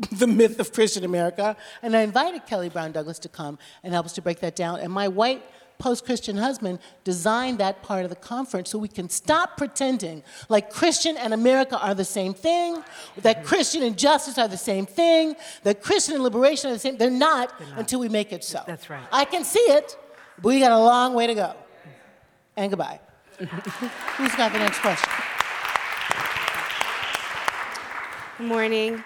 [0.12, 1.56] the myth of Christian America.
[1.82, 4.80] And I invited Kelly Brown Douglas to come and help us to break that down.
[4.80, 5.42] And my white
[5.80, 10.70] post Christian husband designed that part of the conference so we can stop pretending like
[10.70, 12.84] Christian and America are the same thing,
[13.16, 13.46] that mm-hmm.
[13.46, 16.96] Christian and justice are the same thing, that Christian and liberation are the same.
[16.96, 17.78] They're not, They're not.
[17.80, 18.62] until we make it so.
[18.66, 19.02] That's right.
[19.10, 19.96] I can see it,
[20.36, 21.54] but we got a long way to go.
[22.56, 23.00] And goodbye.
[23.38, 25.10] Who's got the next question?
[28.38, 29.04] Good morning.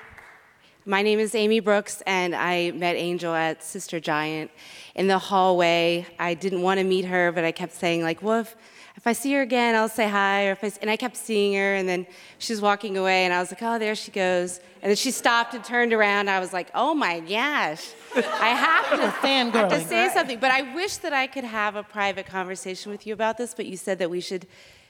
[0.87, 4.51] My name is Amy Brooks, and I met Angel at Sister Giant
[4.95, 6.07] in the hallway.
[6.18, 8.55] I didn't want to meet her, but I kept saying, like, well, if,
[8.95, 10.49] if I see her again, I'll say hi.
[10.49, 12.07] Or if I, and I kept seeing her, and then
[12.37, 14.59] she was walking away, and I was like, oh, there she goes.
[14.82, 16.28] And then she stopped and turned around.
[16.28, 19.09] I was like, oh my gosh, I have to,
[19.59, 20.39] have to say something.
[20.39, 23.64] But I wish that I could have a private conversation with you about this, but
[23.64, 24.47] you said that we should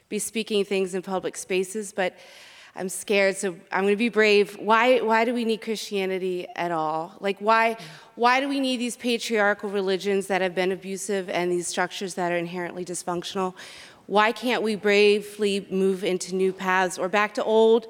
[0.08, 1.92] be speaking things in public spaces.
[1.92, 2.16] But
[2.76, 4.58] I'm scared, so I'm going to be brave.
[4.58, 7.14] Why, why do we need Christianity at all?
[7.20, 7.76] Like, why,
[8.16, 12.32] why do we need these patriarchal religions that have been abusive and these structures that
[12.32, 13.54] are inherently dysfunctional?
[14.06, 17.86] Why can't we bravely move into new paths or back to old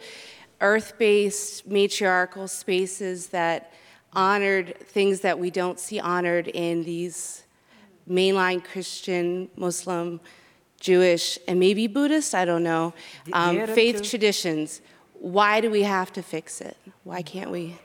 [0.60, 3.72] earth based matriarchal spaces that
[4.12, 7.44] honored things that we don't see honored in these
[8.08, 10.20] mainline Christian, Muslim,
[10.84, 12.92] Jewish, and maybe Buddhist, I don't know,
[13.32, 14.08] um, faith too.
[14.10, 14.82] traditions.
[15.14, 16.76] Why do we have to fix it?
[17.04, 17.78] Why can't we?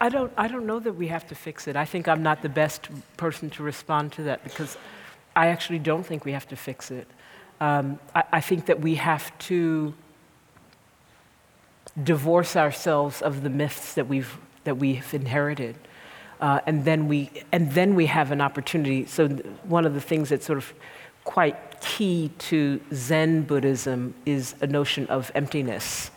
[0.00, 1.74] I don't, I don't know that we have to fix it.
[1.74, 4.78] I think I'm not the best person to respond to that because
[5.34, 7.08] I actually don't think we have to fix it.
[7.60, 9.92] Um, I, I think that we have to
[12.04, 15.74] divorce ourselves of the myths that we've, that we've inherited.
[16.40, 19.06] Uh, and then we and then we have an opportunity.
[19.06, 19.28] So
[19.68, 20.72] one of the things that's sort of
[21.24, 26.10] quite key to Zen Buddhism is a notion of emptiness,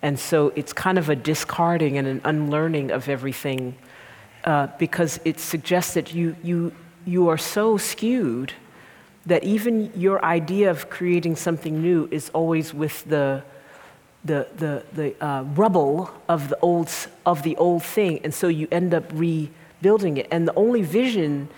[0.00, 3.74] and so it's kind of a discarding and an unlearning of everything,
[4.44, 6.72] uh, because it suggests that you you
[7.04, 8.52] you are so skewed
[9.26, 13.42] that even your idea of creating something new is always with the
[14.24, 16.90] the, the, the uh, rubble of the, old,
[17.26, 19.50] of the old thing, and so you end up re,
[19.84, 20.26] building it.
[20.30, 21.48] And the only vision,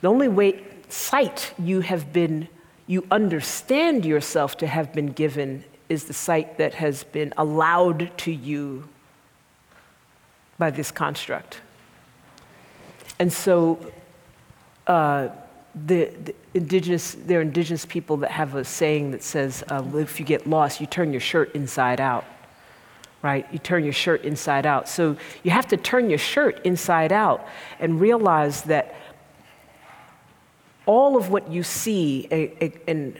[0.00, 2.48] the only way, sight you have been,
[2.86, 8.32] you understand yourself to have been given is the sight that has been allowed to
[8.32, 8.88] you
[10.56, 11.60] by this construct.
[13.18, 13.92] And so,
[14.86, 15.28] uh,
[15.74, 20.18] the, the, indigenous, there are indigenous people that have a saying that says, uh, if
[20.18, 22.24] you get lost, you turn your shirt inside out
[23.22, 23.46] right?
[23.52, 24.88] You turn your shirt inside out.
[24.88, 27.46] So you have to turn your shirt inside out
[27.78, 28.94] and realize that
[30.86, 32.26] all of what you see
[32.88, 33.16] and,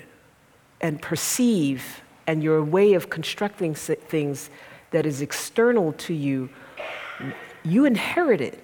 [0.80, 4.50] and perceive and your way of constructing things
[4.90, 6.50] that is external to you,
[7.62, 8.62] you inherit it.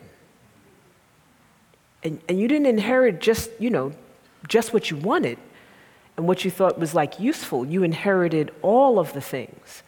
[2.02, 3.92] And, and you didn't inherit just, you know,
[4.48, 5.38] just what you wanted
[6.16, 7.64] and what you thought was like useful.
[7.64, 9.82] You inherited all of the things.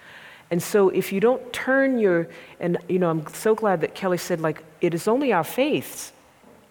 [0.50, 2.28] And so if you don't turn your,
[2.58, 6.12] and you know, I'm so glad that Kelly said, like, it is only our faiths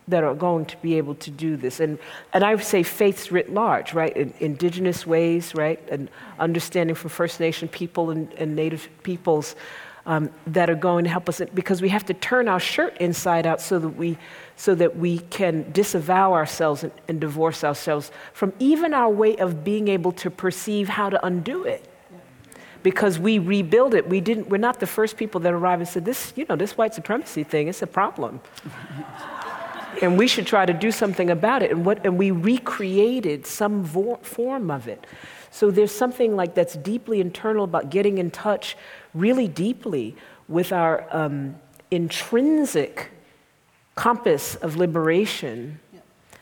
[0.10, 1.80] that are going to be able to do this.
[1.80, 2.00] And,
[2.34, 4.16] and I would say faiths writ large, right?
[4.18, 5.80] In, indigenous ways, right?
[5.90, 6.10] And
[6.40, 9.56] understanding from First Nation people and, and Native peoples
[10.06, 13.46] um, that are going to help us because we have to turn our shirt inside
[13.46, 14.18] out so that we,
[14.56, 19.64] so that we can disavow ourselves and, and divorce ourselves from even our way of
[19.64, 21.89] being able to perceive how to undo it
[22.84, 24.08] because we rebuild it.
[24.08, 26.78] We didn't, we're not the first people that arrived and said, this, you know, this
[26.78, 28.40] white supremacy thing, it's a problem.
[30.02, 31.72] and we should try to do something about it.
[31.72, 35.06] And, what, and we recreated some vo- form of it.
[35.52, 38.78] So there's something like that's deeply internal about getting in touch
[39.14, 40.16] really deeply
[40.48, 41.56] with our um,
[41.92, 43.12] intrinsic
[43.96, 45.80] compass of liberation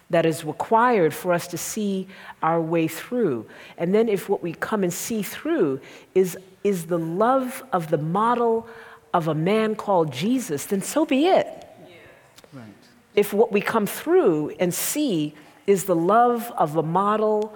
[0.09, 2.07] that is required for us to see
[2.41, 3.45] our way through.
[3.77, 5.81] And then, if what we come and see through
[6.15, 8.67] is, is the love of the model
[9.13, 11.47] of a man called Jesus, then so be it.
[12.53, 12.65] Right.
[13.15, 15.33] If what we come through and see
[15.65, 17.53] is the love of a model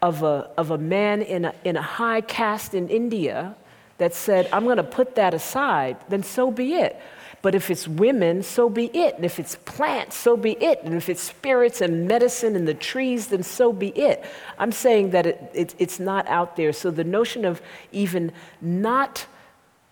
[0.00, 3.54] of a, of a man in a, in a high caste in India
[3.98, 7.00] that said, I'm going to put that aside, then so be it.
[7.42, 9.16] But if it's women, so be it.
[9.16, 10.80] And if it's plants, so be it.
[10.84, 14.24] And if it's spirits and medicine and the trees, then so be it.
[14.58, 16.72] I'm saying that it, it, it's not out there.
[16.72, 18.30] So the notion of even
[18.60, 19.26] not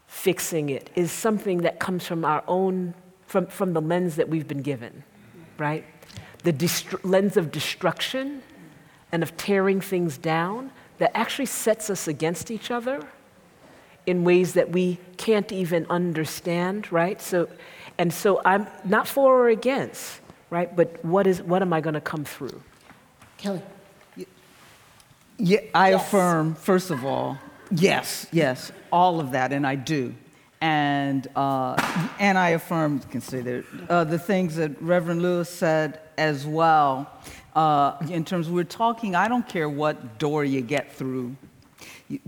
[0.07, 2.95] fixing it is something that comes from our own,
[3.27, 5.03] from, from the lens that we've been given,
[5.59, 5.85] right?
[6.45, 8.43] The dest- lens of destruction
[9.11, 13.09] and of tearing things down that actually sets us against each other
[14.07, 17.21] in ways that we can't even understand, right?
[17.21, 17.49] So,
[17.99, 20.21] and so I'm not for or against,
[20.51, 20.75] right?
[20.75, 22.61] But what is what am I going to come through?
[23.39, 23.63] Kelly.
[25.39, 26.03] Yeah, I Yes.
[26.07, 27.39] affirm, first of all,
[27.71, 30.15] yes, yes, all of that, and I do.
[30.61, 31.77] And, uh,
[32.19, 36.45] and I affirm, you can say that, uh, the things that Reverend Lewis said as
[36.47, 37.11] well.
[37.57, 41.35] Uh, in terms, we're talking, I don't care what door you get through,
[42.09, 42.21] you-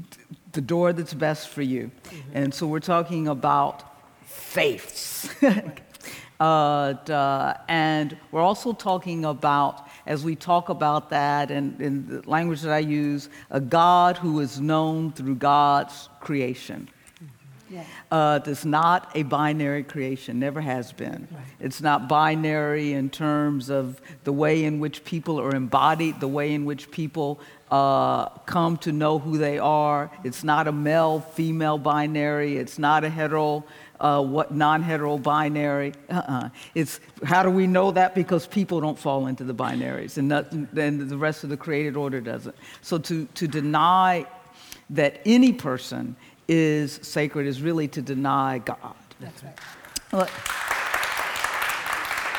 [0.53, 1.91] the door that's best for you.
[2.35, 3.83] And so we're talking about
[4.25, 5.29] faiths.
[6.41, 12.29] Uh, duh, and we're also talking about, as we talk about that, and in the
[12.29, 16.89] language that I use, a God who is known through God's creation.
[17.73, 17.85] Yeah.
[18.11, 21.27] Uh, it's not a binary creation, never has been.
[21.59, 26.53] It's not binary in terms of the way in which people are embodied, the way
[26.53, 30.11] in which people uh, come to know who they are.
[30.23, 33.65] It's not a male female binary, it's not a hetero.
[33.99, 35.93] Uh, what non-hetero binary?
[36.11, 36.49] Uh-uh.
[36.75, 38.17] It's how do we know that?
[38.17, 40.29] Because people don't fall into the binaries, and
[40.73, 42.57] then the rest of the created order doesn't.
[42.81, 44.27] So to to deny
[44.91, 46.17] that any person
[46.49, 48.95] is sacred is really to deny God.
[49.21, 49.59] That's right.
[50.11, 50.31] But,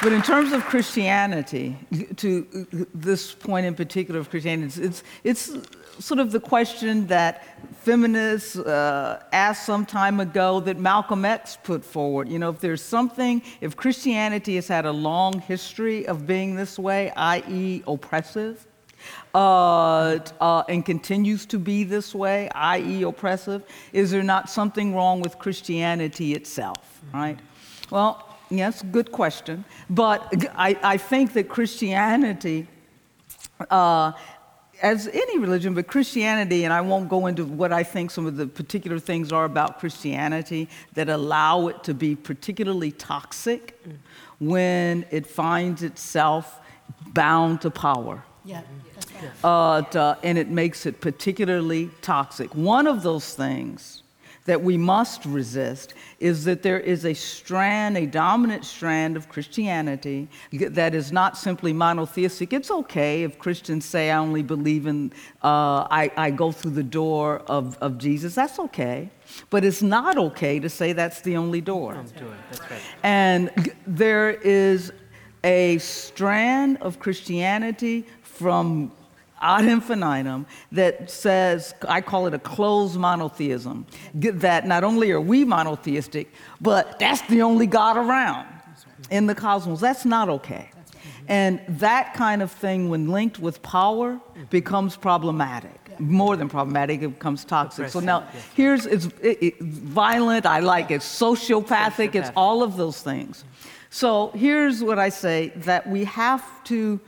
[0.02, 1.76] but in terms of Christianity,
[2.18, 5.68] to this point in particular of Christianity, it's, it's, it's
[6.00, 11.84] sort of the question that feminists uh, asked some time ago that Malcolm X put
[11.84, 12.30] forward.
[12.30, 16.78] You know, if there's something, if Christianity has had a long history of being this
[16.78, 18.66] way, i.e., oppressive,
[19.34, 25.22] uh, uh, and continues to be this way, i.e., oppressive, is there not something wrong
[25.22, 27.40] with Christianity itself, right?
[27.90, 29.66] Well, yes, good question.
[29.90, 32.68] But I, I think that Christianity,
[33.70, 34.12] uh,
[34.82, 38.38] as any religion, but Christianity, and I won't go into what I think some of
[38.38, 43.80] the particular things are about Christianity that allow it to be particularly toxic
[44.40, 46.60] when it finds itself
[47.14, 48.62] bound to power Yeah.
[48.96, 49.32] That's right.
[49.44, 52.54] uh, to- and it makes it particularly toxic.
[52.56, 54.04] One of those things
[54.46, 60.28] that we must resist is that there is a strand, a dominant strand of Christianity
[60.52, 62.52] that is not simply monotheistic.
[62.52, 65.14] It's okay if Christians say, I only believe in,
[65.44, 68.36] uh, I, I go through the door of, of Jesus.
[68.36, 69.10] That's okay.
[69.50, 71.94] But it's not okay to say that's the only door.
[71.94, 72.82] That's right.
[73.02, 73.50] And
[73.88, 74.92] there is
[75.46, 78.92] a strand of Christianity from
[79.42, 85.44] ad infinitum that says, I call it a closed monotheism, that not only are we
[85.44, 86.32] monotheistic,
[86.62, 88.48] but that's the only God around
[89.10, 89.80] in the cosmos.
[89.80, 90.70] That's not okay.
[91.28, 94.20] And that kind of thing, when linked with power,
[94.50, 96.00] becomes problematic.
[96.00, 97.90] More than problematic, it becomes toxic.
[97.90, 100.46] So now, here's it's it, it, violent.
[100.46, 101.02] I like it.
[101.02, 102.16] Sociopathic.
[102.16, 103.46] It's all of those things.
[103.90, 107.00] So here's what I say: that we have to,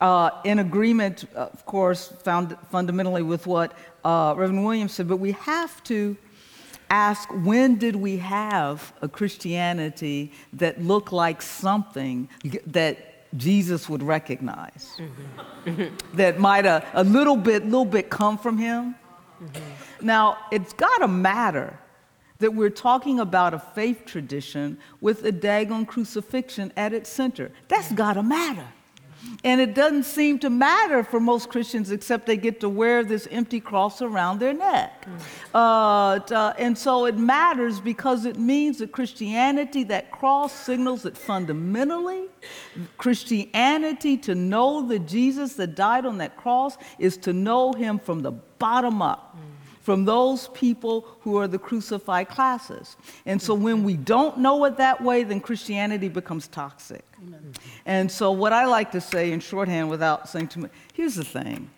[0.00, 3.72] uh, in agreement, of course, found fundamentally with what
[4.04, 6.16] uh, Reverend Williams said, but we have to
[6.90, 12.28] ask when did we have a Christianity that looked like something
[12.66, 15.00] that Jesus would recognize,
[16.14, 18.94] that might a, a little bit, little bit come from him.
[20.00, 21.78] Now, it's got to matter
[22.38, 27.50] that we're talking about a faith tradition with a daggone crucifixion at its center.
[27.68, 28.66] That's got to matter.
[29.44, 33.28] And it doesn't seem to matter for most Christians except they get to wear this
[33.30, 35.06] empty cross around their neck.
[35.54, 41.02] Uh, t- uh, and so it matters because it means that Christianity, that cross signals
[41.02, 42.24] that fundamentally,
[42.98, 48.20] Christianity, to know the Jesus that died on that cross, is to know him from
[48.20, 49.36] the bottom up
[49.86, 52.96] from those people who are the crucified classes.
[53.24, 57.04] And so when we don't know it that way, then Christianity becomes toxic.
[57.22, 57.52] Amen.
[57.84, 61.24] And so what I like to say in shorthand without saying too much, here's the
[61.24, 61.70] thing.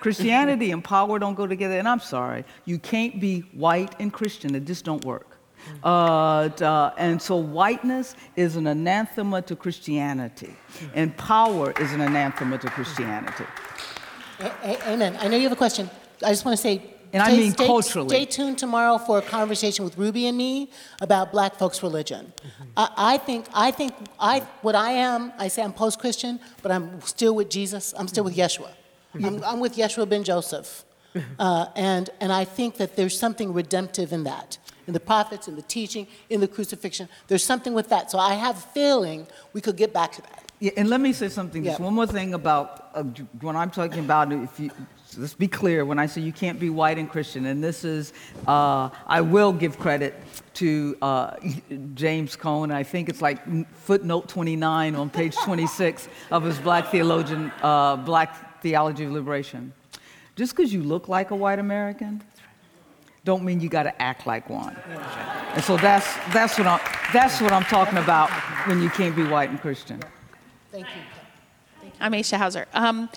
[0.00, 4.56] Christianity and power don't go together, and I'm sorry, you can't be white and Christian.
[4.56, 5.38] It just don't work.
[5.84, 10.56] Uh, uh, and so whiteness is an anathema to Christianity,
[10.92, 13.44] and power is an anathema to Christianity.
[14.40, 15.16] A- a- amen.
[15.20, 15.88] I know you have a question.
[16.20, 18.08] I just want to say and I stay, mean stay, culturally.
[18.08, 22.32] Stay tuned tomorrow for a conversation with Ruby and me about Black folks' religion.
[22.36, 22.64] Mm-hmm.
[22.76, 27.00] I, I, think, I think, I, what I am, I say I'm post-Christian, but I'm
[27.02, 27.94] still with Jesus.
[27.96, 28.70] I'm still with Yeshua.
[29.14, 29.24] Mm-hmm.
[29.24, 30.84] I'm, I'm, with Yeshua ben Joseph,
[31.38, 34.58] uh, and and I think that there's something redemptive in that.
[34.88, 38.10] In the prophets, in the teaching, in the crucifixion, there's something with that.
[38.10, 40.52] So I have a feeling we could get back to that.
[40.58, 41.62] Yeah, and let me say something.
[41.64, 41.84] Just Yeah.
[41.84, 43.04] one more thing about uh,
[43.40, 44.70] when I'm talking about if you.
[45.18, 48.12] Let's be clear when I say you can't be white and Christian, and this is,
[48.46, 50.14] uh, I will give credit
[50.54, 51.36] to uh,
[51.94, 52.70] James Cone.
[52.70, 53.40] I think it's like
[53.74, 59.72] footnote 29 on page 26 of his Black Theologian, uh, Black Theology of Liberation.
[60.36, 62.22] Just because you look like a white American,
[63.24, 64.76] don't mean you got to act like one.
[65.54, 66.80] And so that's that's what I'm
[67.12, 68.30] that's what I'm talking about
[68.66, 70.02] when you can't be white and Christian.
[70.70, 71.90] Thank you.
[72.00, 72.66] I'm Aisha Hauser.
[72.74, 73.08] Um,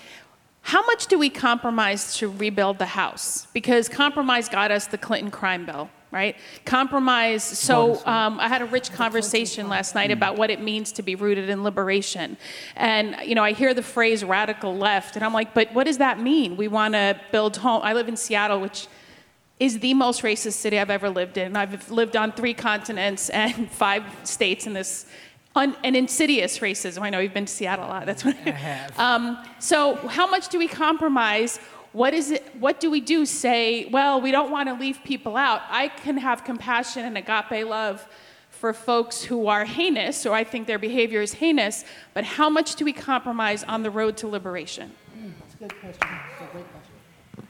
[0.68, 3.47] how much do we compromise to rebuild the house?
[3.53, 6.36] Because compromise got us the Clinton crime bill, right?
[6.65, 7.41] Compromise.
[7.41, 11.15] So um, I had a rich conversation last night about what it means to be
[11.15, 12.36] rooted in liberation,
[12.76, 15.99] and you know I hear the phrase radical left, and I'm like, but what does
[15.99, 16.57] that mean?
[16.57, 17.80] We want to build home.
[17.82, 18.88] I live in Seattle, which
[19.61, 21.55] is the most racist city I've ever lived in.
[21.55, 25.05] I've lived on three continents and five states in this
[25.58, 27.01] un- and insidious racism.
[27.01, 28.05] I know you've been to Seattle a lot.
[28.05, 28.99] That's what I have.
[28.99, 31.58] Um, so, how much do we compromise?
[31.93, 32.55] What is it?
[32.60, 33.26] What do we do?
[33.26, 35.62] Say, well, we don't want to leave people out.
[35.70, 38.08] I can have compassion and agape love
[38.49, 41.86] for folks who are heinous, or I think their behavior is heinous.
[42.14, 44.91] But how much do we compromise on the road to liberation?
[45.39, 45.99] That's a good question.
[46.01, 47.47] That's a great question.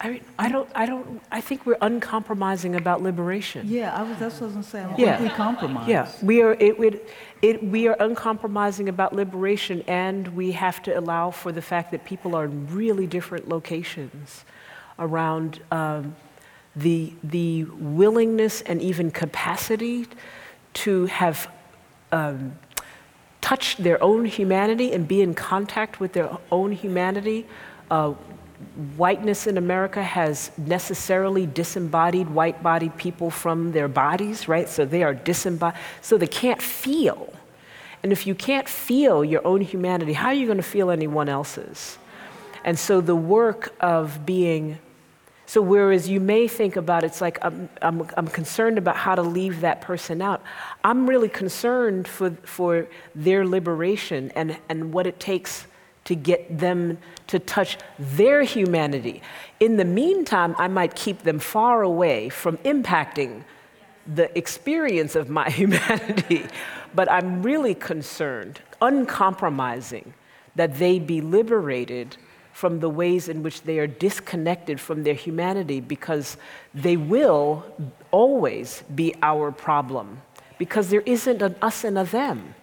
[0.00, 3.66] I mean, I don't, I don't, I think we're uncompromising about liberation.
[3.68, 5.02] Yeah, I was, that's what I was going to say.
[5.02, 5.20] Yeah.
[5.22, 5.88] we compromise.
[5.88, 7.00] Yeah, we are, it, would-
[7.42, 12.04] it, we are uncompromising about liberation, and we have to allow for the fact that
[12.04, 14.44] people are in really different locations
[15.00, 16.14] around um,
[16.76, 20.06] the, the willingness and even capacity
[20.74, 21.50] to have
[22.12, 22.56] um,
[23.40, 27.46] touched their own humanity and be in contact with their own humanity.
[27.90, 28.14] Uh,
[28.96, 34.68] whiteness in America has necessarily disembodied white bodied people from their bodies, right?
[34.68, 37.32] So they are disembodied, so they can't feel.
[38.02, 41.28] And if you can't feel your own humanity, how are you going to feel anyone
[41.28, 41.98] else's?
[42.64, 44.78] And so the work of being,
[45.46, 49.22] so whereas you may think about it's like I'm, I'm, I'm concerned about how to
[49.22, 50.42] leave that person out,
[50.82, 55.66] I'm really concerned for, for their liberation and, and what it takes
[56.08, 56.96] to get them
[57.26, 59.20] to touch their humanity.
[59.60, 63.44] In the meantime, I might keep them far away from impacting
[64.06, 66.46] the experience of my humanity,
[66.94, 70.14] but I'm really concerned, uncompromising,
[70.56, 72.16] that they be liberated
[72.54, 76.38] from the ways in which they are disconnected from their humanity because
[76.72, 77.66] they will
[78.12, 80.22] always be our problem
[80.56, 82.54] because there isn't an us and a them.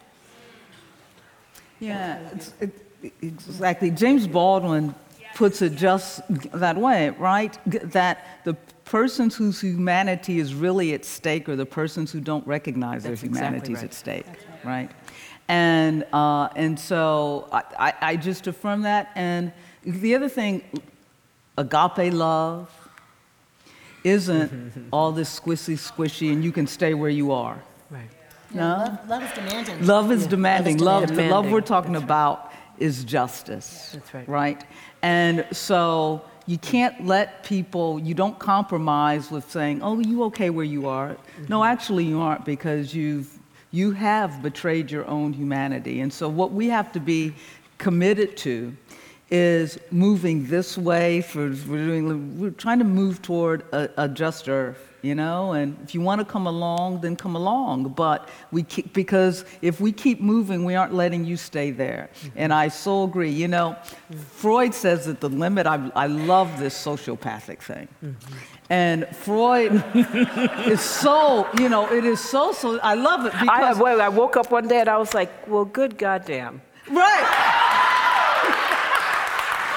[1.79, 2.84] Yeah, it's, it,
[3.21, 3.91] exactly.
[3.91, 4.93] James Baldwin
[5.35, 6.21] puts it just
[6.53, 7.57] that way, right?
[7.91, 8.53] That the
[8.85, 13.29] persons whose humanity is really at stake are the persons who don't recognize That's their
[13.29, 13.85] humanity is right.
[13.85, 14.25] at stake,
[14.63, 14.89] right?
[15.47, 19.11] And, uh, and so I, I, I just affirm that.
[19.15, 19.51] And
[19.83, 20.63] the other thing,
[21.57, 22.69] agape love
[24.03, 27.61] isn't all this squishy, squishy, and you can stay where you are.
[27.89, 28.09] Right.
[28.53, 28.77] No?
[28.77, 29.85] Love, love is demanding.
[29.85, 30.77] Love is demanding.
[30.77, 31.27] Love, demanding.
[31.27, 33.91] the love we're talking about is justice.
[33.93, 34.29] That's right.
[34.29, 34.65] Right?
[35.01, 40.65] And so you can't let people, you don't compromise with saying, oh, you okay where
[40.65, 41.09] you are.
[41.09, 41.45] Mm-hmm.
[41.49, 43.39] No, actually, you aren't because you've,
[43.71, 46.01] you have betrayed your own humanity.
[46.01, 47.33] And so what we have to be
[47.77, 48.75] committed to
[49.31, 54.47] is moving this way for we're doing we're trying to move toward a, a just
[54.47, 57.89] earth you know, and if you want to come along, then come along.
[57.89, 62.09] But we keep, because if we keep moving, we aren't letting you stay there.
[62.09, 62.29] Mm-hmm.
[62.35, 63.29] And I so agree.
[63.29, 63.75] You know,
[64.31, 67.87] Freud says that the limit, I, I love this sociopathic thing.
[68.03, 68.35] Mm-hmm.
[68.71, 69.83] And Freud
[70.67, 73.77] is so, you know, it is so, so, I love it I, because.
[73.77, 76.61] well, I woke up one day and I was like, well, good goddamn.
[76.89, 77.25] Right.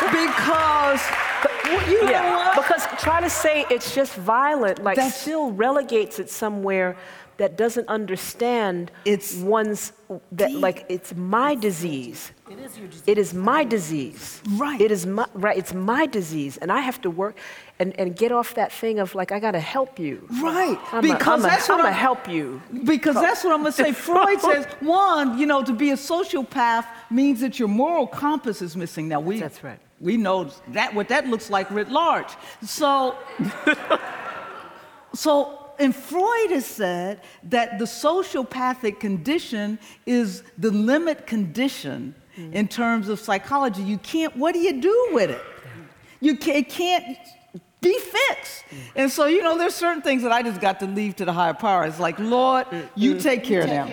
[0.10, 1.27] because
[1.76, 2.56] well, you know what?
[2.56, 6.96] because try to say it's just violent, like That's- still relegates it somewhere
[7.38, 9.92] that doesn't understand It's one's
[10.32, 12.32] that like it's my disease.
[12.50, 13.04] It is your disease.
[13.06, 14.42] It is my disease.
[14.56, 14.80] Right.
[14.80, 15.56] It is my right.
[15.56, 17.36] It's my disease, and I have to work
[17.78, 20.26] and, and get off that thing of like I got to help you.
[20.42, 22.60] Right, I'm because a, I'm that's a, what I'm I'm- gonna help you.
[22.84, 23.92] Because that's what I'm going to say.
[24.06, 28.76] Freud says, one, you know, to be a sociopath means that your moral compass is
[28.76, 29.06] missing.
[29.08, 29.78] Now, we, That's right.
[30.00, 32.30] We know that what that looks like writ large.
[32.62, 33.16] So,
[35.14, 42.14] so, and Freud has said that the sociopathic condition is the limit condition
[42.52, 43.82] in terms of psychology.
[43.82, 45.42] You can't, what do you do with it?
[46.20, 47.18] You can't,
[47.80, 48.64] be fixed.
[48.96, 51.32] And so, you know, there's certain things that I just got to leave to the
[51.32, 51.84] higher power.
[51.84, 53.22] It's like, Lord, mm, mm, you mm.
[53.22, 53.88] take care of them.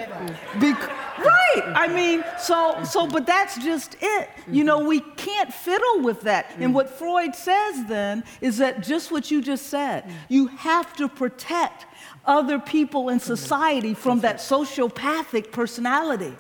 [0.60, 1.64] Bec- right.
[1.68, 4.30] I mean, so, so, but that's just it.
[4.50, 6.52] You know, we can't fiddle with that.
[6.60, 11.08] And what Freud says then is that just what you just said, you have to
[11.08, 11.86] protect
[12.26, 16.34] other people in society from that sociopathic personality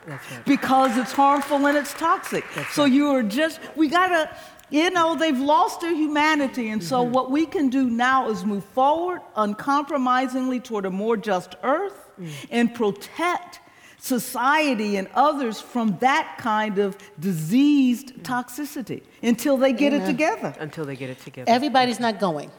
[0.45, 2.43] because it's harmful and it's toxic.
[2.71, 4.35] so you are just, we gotta,
[4.69, 6.69] you know, they've lost their humanity.
[6.69, 7.13] And so mm-hmm.
[7.13, 12.29] what we can do now is move forward uncompromisingly toward a more just earth mm.
[12.49, 13.59] and protect
[13.99, 18.21] society and others from that kind of diseased mm.
[18.21, 20.53] toxicity until they get it together.
[20.59, 21.49] Until they get it together.
[21.49, 22.51] Everybody's not going.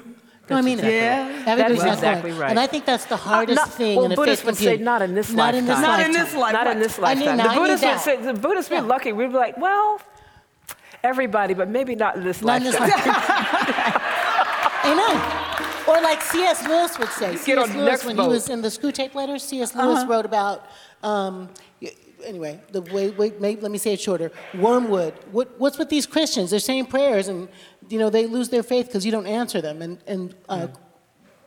[0.49, 0.85] No, I mean it.
[0.85, 1.43] Yeah.
[1.45, 2.41] Everybody's That not exactly going.
[2.41, 2.49] right.
[2.49, 4.55] And I think that's the uh, hardest not- thing well, in a Buddhists faith would
[4.57, 4.83] say community.
[4.83, 5.91] not in this Not in this lifetime.
[5.91, 6.53] Not in this life.
[6.53, 7.37] Not in this I need- lifetime.
[7.37, 8.01] now the I need Buddhists would that.
[8.03, 8.81] say, the Buddhists Yeah.
[8.81, 9.11] be lucky.
[9.11, 10.01] We'd be like, well,
[11.03, 13.13] everybody, but maybe not in this Not in this lifetime.
[13.13, 14.01] lifetime.
[14.85, 15.45] Amen.
[15.87, 16.67] Or like C.S.
[16.67, 17.31] Lewis would say.
[17.33, 17.57] Get C.S.
[17.57, 18.23] on the Lewis, next when boat.
[18.23, 19.75] he was in the Screwtape Letters, C.S.
[19.75, 20.65] Lewis wrote about,
[21.03, 21.49] um,
[21.81, 21.91] y-
[22.23, 24.31] anyway, the way, wait, may, let me say it shorter.
[24.55, 25.13] Wormwood.
[25.31, 26.51] What, what's with these Christians?
[26.51, 27.49] They're saying prayers and,
[27.89, 29.81] you know, they lose their faith because you don't answer them.
[29.81, 30.67] And, and uh,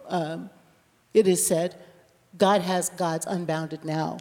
[0.08, 0.50] um,
[1.14, 1.76] it is said,
[2.36, 4.18] God has God's unbounded now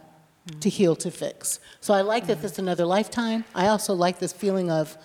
[0.60, 1.60] to heal, to fix.
[1.80, 3.46] So I like that this is another lifetime.
[3.56, 4.98] I also like this feeling of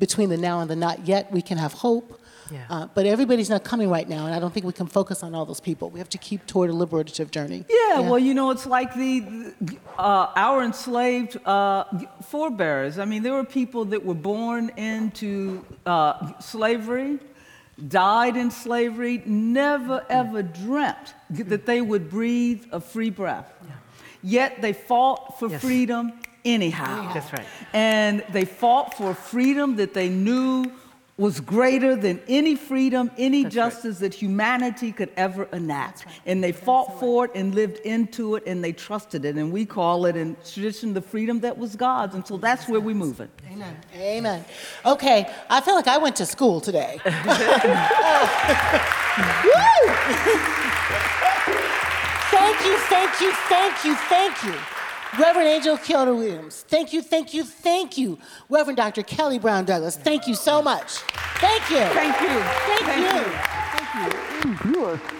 [0.00, 2.16] between the now and the not yet, we can have hope.
[2.50, 2.64] Yeah.
[2.68, 5.36] Uh, but everybody's not coming right now, and I don't think we can focus on
[5.36, 5.88] all those people.
[5.88, 7.64] We have to keep toward a liberative journey.
[7.70, 9.54] Yeah, well, you know, it's like the
[9.96, 11.84] uh, our enslaved uh,
[12.24, 12.98] forebears.
[12.98, 17.20] I mean, there were people that were born into uh, slavery,
[17.86, 23.48] died in slavery, never ever dreamt that they would breathe a free breath.
[23.64, 23.70] Yeah.
[24.22, 25.60] Yet they fought for Yes.
[25.62, 26.04] freedom
[26.44, 27.08] anyhow.
[27.10, 27.14] Oh.
[27.14, 27.46] That's right.
[27.72, 30.72] And they fought for freedom that they knew
[31.20, 33.64] was greater than any freedom, any That's right.
[33.72, 36.06] justice that humanity could ever enact.
[36.24, 39.36] And they fought for it and lived into it and they trusted it.
[39.36, 42.14] And we call it in tradition the freedom that was God's.
[42.14, 43.28] And so that's where we're moving.
[43.52, 43.76] Amen.
[43.94, 44.44] Amen.
[44.86, 46.98] Okay, I feel like I went to school today.
[52.30, 54.79] Thank you, thank you, thank you, thank you.
[55.18, 58.18] Reverend Angel Kyodo Williams, thank you, thank you, thank you.
[58.48, 59.02] Reverend Dr.
[59.02, 60.98] Kelly Brown Douglas, thank you so much.
[61.38, 61.78] Thank you.
[61.78, 62.28] Thank you.
[62.28, 63.18] Thank, Thank you.
[63.18, 63.36] you.
[64.44, 64.70] Thank you.
[64.70, 65.19] You are